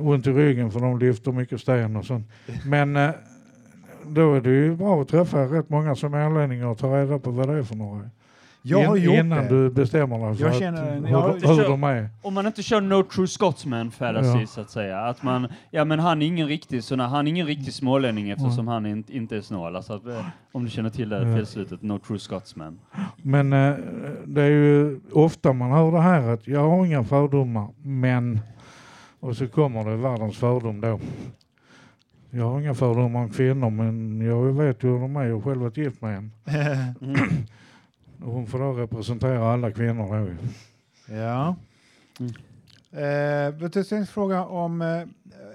[0.00, 2.26] Ont i ryggen för de lyfter mycket sten och sånt.
[2.66, 3.10] Men eh,
[4.06, 7.48] då är det ju bra att träffa rätt många smålänningar och ta reda på vad
[7.48, 8.00] det är för några.
[8.64, 9.48] Jag har In- gjort innan det.
[9.48, 12.08] du bestämmer dig för Jag att, känner hur, jag har- hur de är.
[12.22, 14.46] Om man inte kör no true Scotsman fallacy Ja.
[14.46, 14.98] så att säga.
[15.00, 18.30] Att man, ja men han är ingen riktig, så när, han är ingen riktig smålänning
[18.30, 19.76] eftersom han inte, inte är snål.
[19.76, 21.36] Alltså att, eh, om du känner till det Ja.
[21.36, 22.78] felslutet, no true Scotsman.
[23.22, 23.74] Men eh,
[24.24, 28.40] det är ju ofta man hör det här att jag har inga fördomar, men...
[29.22, 31.00] Och så kommer det världens fördom då.
[32.30, 35.24] Jag har inga fördomar om kvinnor, men jag vet ju hur de är.
[35.24, 36.32] Jag har själv varit gift med en.
[37.00, 37.16] Mm.
[38.24, 40.34] Och hon får då representera alla kvinnor då.
[41.14, 41.56] Ja.
[42.20, 42.32] Mm.
[42.90, 44.88] Eh, jag fråga om, eh,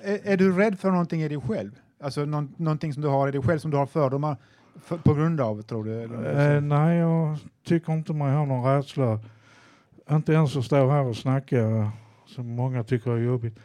[0.03, 1.71] är, är du rädd för någonting i dig själv?
[1.99, 4.37] Alltså någon, någonting som du har i dig själv som du har fördomar
[4.83, 6.03] för, på grund av, tror du?
[6.03, 9.19] Eh, nej, jag tycker inte man har någon rädsla.
[10.09, 11.91] Inte ens att stå här och snacka,
[12.27, 13.59] som många tycker är jobbigt.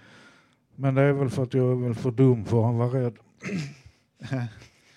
[0.76, 3.16] Men det är väl för att jag är väl för dum för att vara rädd.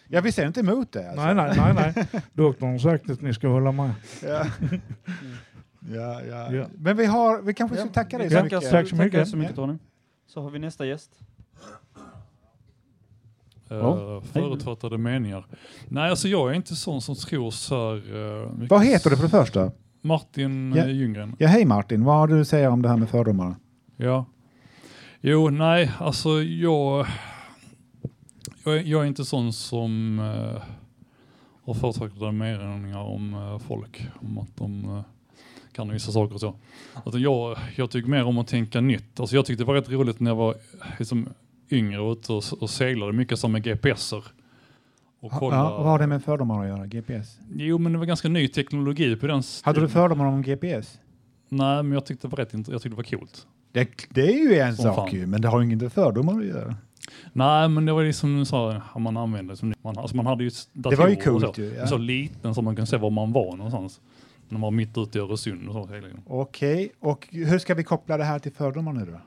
[0.07, 1.09] ja, vi ser inte emot det.
[1.09, 1.25] Alltså.
[1.25, 2.23] Nej, nej, nej, nej.
[2.33, 3.91] Doktorn har sagt att ni ska hålla med.
[4.23, 4.45] Ja.
[5.93, 6.51] ja, ja.
[6.53, 6.65] Ja.
[6.77, 8.61] Men vi, har, vi kanske ska tacka dig så mycket.
[8.71, 9.27] tack så Tackar mycket.
[9.29, 9.77] så mycket Tony.
[10.27, 11.11] Så har vi nästa gäst.
[13.71, 15.45] Uh, förutfattade meningar.
[15.87, 18.49] Nej, alltså jag är inte sån som tror så här...
[18.53, 19.71] mycket- Vad heter du för det första?
[20.05, 20.83] Martin Ja.
[20.83, 20.87] ja.
[20.87, 21.35] Ljunggren.
[21.39, 22.03] Ja, hej Martin.
[22.03, 23.55] Vad har du att säga om det här med fördomar?
[23.97, 24.25] Ja.
[25.21, 27.07] Jo, nej, alltså jag...
[28.63, 30.61] Jag är, jag är inte sån som uh,
[31.65, 34.07] har förutfattade meningar om eh, folk.
[34.21, 35.01] Om att de eh,
[35.71, 36.55] kan vissa saker och så.
[36.93, 39.19] Alltså jag, jag tycker mer om att tänka nytt.
[39.19, 40.55] Alltså jag tyckte det var rätt roligt när jag var
[40.99, 41.29] liksom,
[41.69, 44.23] yngre och ute och, och seglade mycket som med GPSer.
[45.25, 46.85] Och kolla- ja, vad har det med fördomar att göra?
[46.85, 47.37] GPS?
[47.55, 50.99] Jo, men det var ganska ny teknologi på den Hade du fördomar om GPS?
[51.49, 53.47] Nej, men jag tyckte det var rätt jag tyckte det var coolt.
[53.71, 55.19] Det, det är ju en Som sak fan.
[55.19, 56.75] ju, men det har ju inget med fördomar att göra.
[57.33, 60.51] Nej, men det var liksom sa, ja, man använde som man, alltså man hade ju
[60.73, 61.61] datorer var ju coolt så.
[61.61, 61.87] ju, ja.
[61.87, 64.01] Så liten så man kunde se var man var någonstans.
[64.49, 65.89] När man var mitt ute i Öresund och så.
[66.27, 69.19] Okej, och hur ska vi koppla det här till fördomar nu då?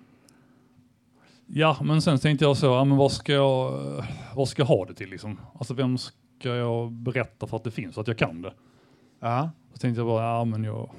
[1.50, 3.80] Ja, men sen tänkte jag så, ja, men vad ska jag,
[4.34, 5.40] vad ska jag ha det till liksom?
[5.54, 8.52] Alltså vem ska jag berätta för att det finns, så att jag kan det?
[9.20, 9.50] Ja.
[9.72, 10.90] Så tänkte jag bara, ja men jag,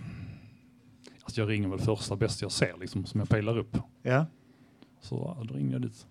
[1.23, 3.77] alltså jag ringer väl första bästa jag ser liksom, som jag pejlar upp.
[4.01, 4.25] ja.
[5.01, 6.07] Så ja, då ringde jag dit.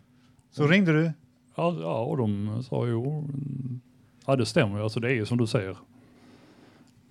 [0.50, 1.12] Så ringde du?
[1.54, 3.28] Ja, ja och de sa jo,
[4.26, 5.76] ja det stämmer ju, alltså det är ju som du säger.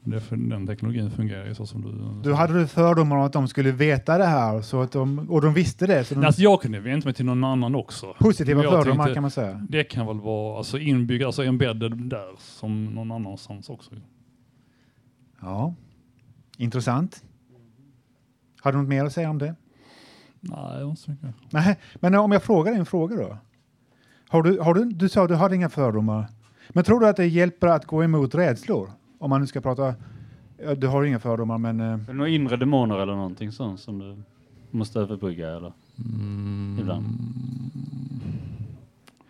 [0.09, 2.29] Det, för den teknologin fungerar ju så som du...
[2.29, 5.41] Då hade du fördomar om att de skulle veta det här så att de, och
[5.41, 6.03] de visste det.
[6.03, 8.13] Så de, Alltså jag kunde vänta mig till någon annan också.
[8.19, 9.65] positiva jag fördomar tänkte, kan man säga.
[9.69, 13.91] Det kan väl vara alltså inbyggd, alltså embedded där som någon annanstans också.
[15.41, 15.73] Ja.
[16.57, 17.23] Intressant.
[18.61, 19.55] Har du något mer att säga om det?
[20.39, 21.29] Nej, inte så mycket.
[21.49, 23.37] Nej, men om jag frågar dig en fråga då.
[24.27, 26.27] Har du, har du, du sa att du hade inga fördomar.
[26.69, 28.91] Men tror du att det hjälper att gå emot rädslor?
[29.19, 29.95] Om man nu ska prata...
[30.63, 31.79] ja, Du har inga fördomar, men...
[31.79, 34.15] eh, Är det några inre demoner eller någonting sånt som du
[34.71, 35.73] måste överbrygga eller?
[36.79, 37.05] Ibland.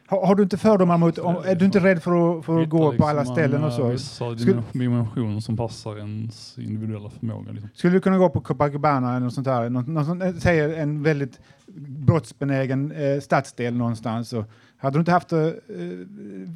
[0.09, 1.17] Har, har du inte fördomar mot...
[1.17, 3.73] Om, är du inte rädd för att, för att gå på alla liksom ställen och
[3.73, 3.87] så?
[3.89, 7.51] Vissa Skulle, dimensioner som passar ens individuella förmåga.
[7.51, 7.69] Liksom.
[7.73, 10.03] skulle du kunna gå på Copacabana eller något sånt där?
[10.03, 11.39] Sånt, eh, säger en väldigt
[11.87, 14.33] brottsbenägen eh, stadsdel någonstans.
[14.33, 14.45] Och
[14.77, 15.31] hade du inte haft...
[15.31, 15.39] Eh,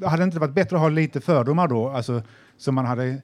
[0.06, 1.90] hade det inte varit bättre att ha lite fördomar då?
[1.90, 2.24] Alltså,
[2.58, 3.22] så man hade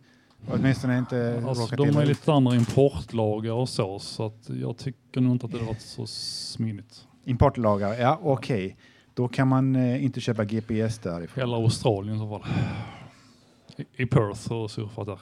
[0.48, 5.22] åtminstone inte Alltså, råkat de är lite andra importlagar och så, så att jag tycker
[5.22, 7.08] nog inte att det varit så smidigt.
[7.26, 8.78] Importlagar, ja okej.
[9.14, 11.42] Då kan man eh, inte köpa GPS därifrån.
[11.42, 12.50] Hela Australien i så fall.
[13.78, 15.20] I, i Perth och surfat där.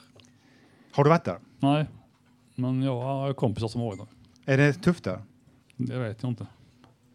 [0.92, 1.38] Har du varit där?
[1.60, 1.86] Nej,
[2.54, 3.98] men jag har kompisar som har varit
[4.44, 4.52] där.
[4.52, 5.22] Är det tufft där?
[5.76, 6.46] Det vet jag inte.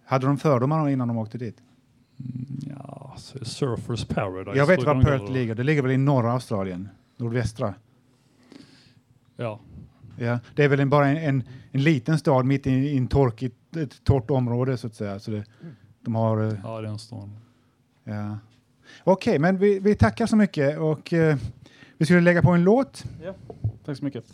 [0.06, 1.58] Hade de fördomar innan de åkte dit?
[2.26, 4.58] Mm, Ja, alltså, Surfers Paradise.
[4.58, 5.32] Jag vet var Perth det.
[5.32, 5.56] ligger.
[5.56, 6.90] Det ligger väl i norra Australien?
[7.18, 7.74] Nordvästra?
[9.38, 9.60] Ja.
[10.18, 13.08] Ja, det är väl en, bara en, en, en liten stad mitt i, i en
[13.08, 15.20] torkigt, ett torrt område så att säga.
[15.20, 15.44] Så det,
[16.02, 16.48] de har...
[16.48, 17.38] eh, Ja, den stan.
[18.04, 18.38] Ja.
[19.04, 21.38] Okej, men vi, vi tackar så mycket och eh,
[21.98, 23.04] vi skulle lägga på en låt.
[23.86, 24.26] Tack så mycket.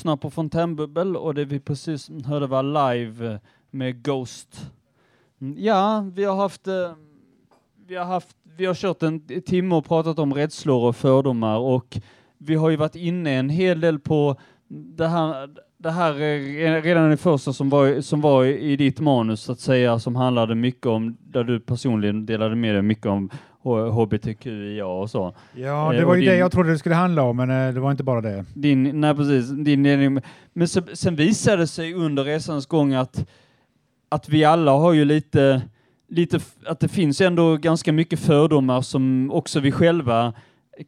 [0.00, 3.38] Lyssnar på Fontänbubbel och det vi precis hörde var live eh,
[3.70, 4.70] med Ghost.
[5.40, 6.92] Mm, ja, vi har haft, eh,
[7.86, 11.98] vi har haft, vi har kört en timme och pratat om rädslor och fördomar och
[12.38, 14.36] vi har ju varit inne en hel del på
[14.68, 19.40] det här, det här eh, redan i första som var, som var i ditt manus
[19.40, 23.30] så att säga, som handlade mycket om, där du personligen delade med dig mycket om
[23.62, 25.34] HBTQIA och så.
[25.54, 27.50] Ja, Eh, det var och ju din- det jag trodde det skulle handla om, men
[27.68, 28.44] eh, det var inte bara det.
[28.54, 30.20] Din, nej precis, din, din,
[30.52, 33.28] men sen, sen visade det sig under resans gång att,
[34.08, 35.62] att vi alla har ju lite,
[36.08, 40.32] lite, att det finns ändå ganska mycket fördomar som också vi själva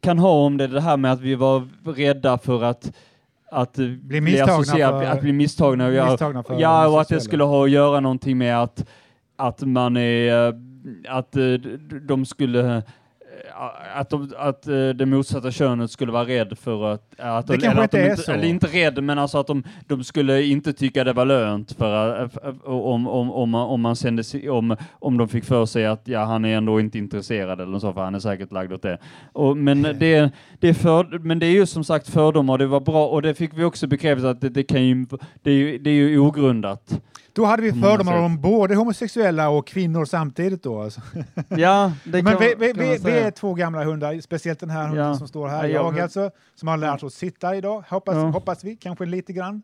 [0.01, 2.91] kan ha om det, det här med att vi var rädda för att
[3.51, 5.91] att bli, misstagna associerad- för- att bli misstagna.
[5.91, 8.85] Ja, misstagna ja, och att det skulle ha att göra någonting med att,
[9.37, 10.53] att man är, eh,
[11.07, 11.53] att eh,
[12.07, 12.83] de skulle eh,
[13.95, 17.19] att, de, att eh, det motsatta könet skulle vara rädd för att...
[17.19, 18.31] att Det de, kanske inte de är inte, så.
[18.31, 22.29] Eller inte rädd, men alltså att de, de skulle inte tycka det var lönt för,
[22.63, 26.23] om, om, om, om, man sände, sig- om, om de fick för sig att ja,
[26.23, 28.97] han är ändå inte intresserad eller så, för han är säkert lagd åt det.
[29.33, 32.79] Och, men, det, det är för, men det är ju som sagt fördomar, det var
[32.79, 35.05] bra, och det fick vi också bekräftat att det, det, kan ju,
[35.41, 37.01] det, är ju, det är ju ogrundat.
[37.35, 40.81] Då hade vi fördomar om både homosexuella och kvinnor samtidigt då.
[40.81, 41.01] Alltså.
[41.49, 44.69] Ja, det Men kan- vi, vi, kan vi, vi är två gamla hundar, speciellt den
[44.69, 45.15] här hunden Ja.
[45.15, 45.63] som står här.
[45.67, 48.21] Ja, jag- alltså, som har lärt oss sitta idag, hoppas, Ja.
[48.21, 49.61] hoppas vi, kanske lite grann.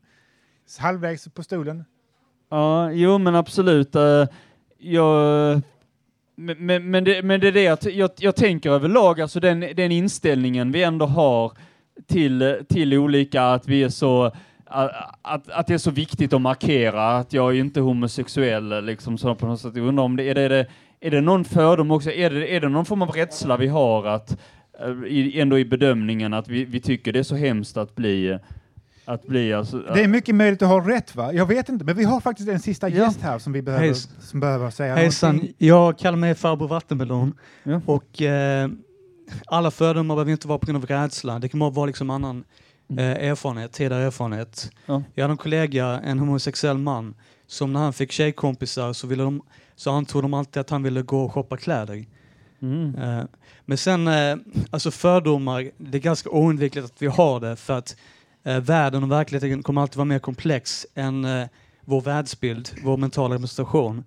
[0.79, 1.85] Halvvägs på stolen.
[2.51, 3.95] Ja, jo men absolut.
[3.95, 4.25] eh,
[4.77, 5.61] jag,
[6.35, 9.59] men, men, men, det, men det är det att jag, jag tänker överlag, alltså den,
[9.59, 11.51] den inställningen vi ändå har
[12.07, 14.31] till, till olika, att vi är så
[14.69, 14.91] att,
[15.21, 19.35] att, att det är så viktigt att markera att jag är inte homosexuell, liksom så
[19.35, 19.75] på något sätt.
[19.75, 20.67] Jag undrar om det är det, är det,
[20.99, 24.05] är det någon fördom också, är det, är det någon form av rädsla vi har
[24.05, 24.37] att
[24.79, 28.39] eh, i, ändå i bedömningen att vi, vi tycker det är så hemskt att bli
[29.05, 31.33] att bli alltså, Det är mycket möjligt att ha rätt va?
[31.33, 34.09] Jag vet inte, men vi har faktiskt en sista gäst här som vi behöver, Hejs.
[34.19, 35.55] som behöver säga Hejsan, någonting.
[35.57, 37.33] jag kallar mig farbror Vattenmelon.
[37.85, 38.69] Och eh,
[39.45, 41.39] alla fördomar behöver inte vara på grund av rädsla.
[41.39, 42.43] Det kan vara liksom annan
[42.97, 44.71] eh, erfarenhet, tidigare erfarenhet.
[44.85, 45.03] Ja.
[45.15, 47.15] Jag hade en kollega, en homosexuell man,
[47.47, 49.41] som när han fick tjejkompisar så, ville de,
[49.75, 52.05] så antog de alltid att han ville gå och shoppa kläder.
[52.61, 52.95] Mm.
[52.95, 53.23] Eh,
[53.65, 54.37] men sen, eh,
[54.71, 57.95] alltså fördomar, det är ganska oundvikligt att vi har det för att
[58.43, 61.47] eh, världen och verkligheten kommer alltid vara mer komplex än eh,
[61.85, 64.03] vår världsbild, vår mentala representation.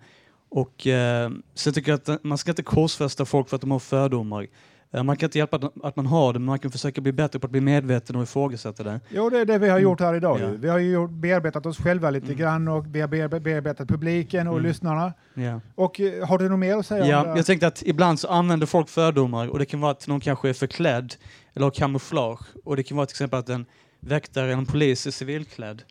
[0.49, 3.79] Och eh, sen tycker jag att man ska inte korsfästa folk för att de har
[3.79, 4.47] fördomar.
[4.95, 7.39] Eh, man kan inte hjälpa att, man har det, men man kan försöka bli bättre
[7.39, 9.01] på att bli medveten och ifrågasätta det.
[9.09, 10.39] Jo, det är det vi har gjort här idag.
[10.41, 10.57] Ju.
[10.57, 14.55] Vi har ju bearbetat oss själva lite grann och vi har bearbe- bearbetat publiken och
[14.59, 14.67] Mm.
[14.67, 15.13] lyssnarna.
[15.35, 15.61] Ja.
[15.75, 17.07] Och eh, har du något mer att säga?
[17.07, 20.21] Ja, jag tänkte att ibland så använder folk fördomar och det kan vara att någon
[20.21, 21.15] kanske är förklädd
[21.55, 23.67] eller har kamouflage och det kan vara till exempel att en
[24.01, 25.83] väktare eller en polis är civilklädd.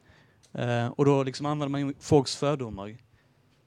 [0.53, 2.95] Eh, och då liksom använder man folks fördomar.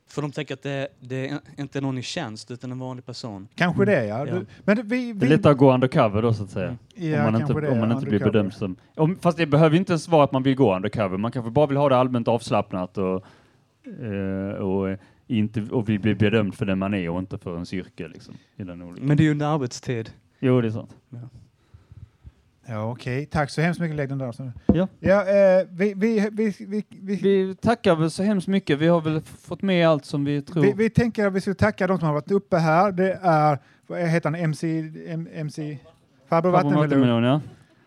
[0.06, 3.06] För de tänker att det, det är inte är någon i tjänst utan en vanlig
[3.06, 3.48] person.
[3.54, 4.24] Kanske det ja.
[4.24, 6.76] Du, men vi, Det är vi, lättare att gå undercover då så att säga.
[6.94, 8.76] Ja, om man inte, det, om man inte blir bedömd som...
[8.94, 11.18] Om, fast det behöver inte ens vara att man vill gå undercover.
[11.18, 13.24] Man kanske bara vill ha det allmänt avslappnat och,
[14.02, 17.66] eh, och, inte, och vill bli bedömd för den man är och inte för en
[17.72, 18.08] yrke.
[18.08, 18.34] Liksom.
[18.56, 20.10] Men det är ju under arbetstid.
[20.38, 20.96] Jo, det är sant.
[21.10, 21.18] Ja,
[22.68, 23.26] okej.
[23.26, 24.52] Tack så hemskt mycket Legend Larsson.
[24.66, 24.88] Ja.
[25.00, 28.78] Ja, eh, vi, vi, vi, vi, vi, Vi tackar väl så hemskt mycket.
[28.78, 30.62] Vi har väl fått med allt som vi tror.
[30.62, 32.92] vi, vi tänker att vi ska tacka de som har varit uppe här.
[32.92, 35.78] Det är, vad heter han, MC, M, MC
[36.28, 36.80] Farbror Farbror Vattenmelon.
[36.82, 37.40] Vattenmelon, ja.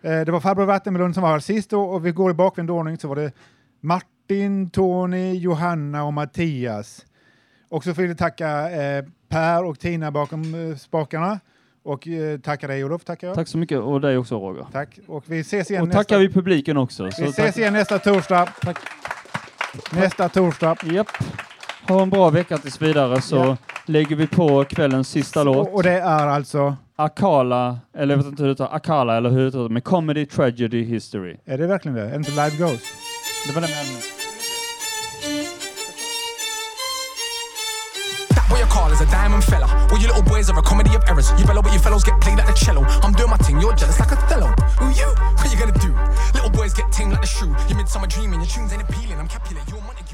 [0.10, 2.72] Eh, Det var farbror Vattenmelon som var här sist då, och vi går i bakvänd
[2.72, 3.32] ordning så var det
[3.82, 7.06] Martin, Tony, Johanna och Mattias.
[7.70, 11.40] Och så vill vi tacka eh, Per och Tina bakom eh, spakarna.
[11.88, 13.36] Och eh, tacka dig Olof, tackar jag.
[13.36, 14.66] Tack så mycket och dig också Roger.
[14.72, 15.00] Tack.
[15.08, 16.00] Och vi ses igen Och nästa...
[16.04, 17.04] tackar vi publiken också.
[17.04, 17.58] Vi ses tack.
[17.58, 18.50] igen nästa torsdag.
[18.62, 18.78] Tack.
[19.92, 20.76] Nästa torsdag.
[20.84, 21.08] Japp.
[21.88, 23.58] Ha en bra vecka tills vidare så Ja.
[23.86, 25.70] lägger vi på kvällens sista låt.
[25.74, 29.40] Och, det är alltså, Akala, eller jag vet inte hur det uttalas, Akala eller hur
[29.42, 31.38] det uttalas, med Comedy Tragedy History.
[31.46, 32.04] är det verkligen det?
[32.04, 32.86] Är det inte Live Ghost?
[33.48, 34.16] Det var det
[39.08, 39.68] diamond fella.
[39.91, 41.32] All you little boys are a comedy of errors.
[41.39, 42.84] You bellow, but your fellows get played like the cello.
[43.03, 44.47] I'm doing my thing, you're jealous like Othello.
[44.80, 45.10] Who you?
[45.38, 45.93] What you gonna do?
[46.34, 47.53] Little boys get ting like the shoe.
[47.68, 49.20] Your midsummer dreaming, your tunes ain't appealing.
[49.20, 50.07] I'm Capulet, you're Monte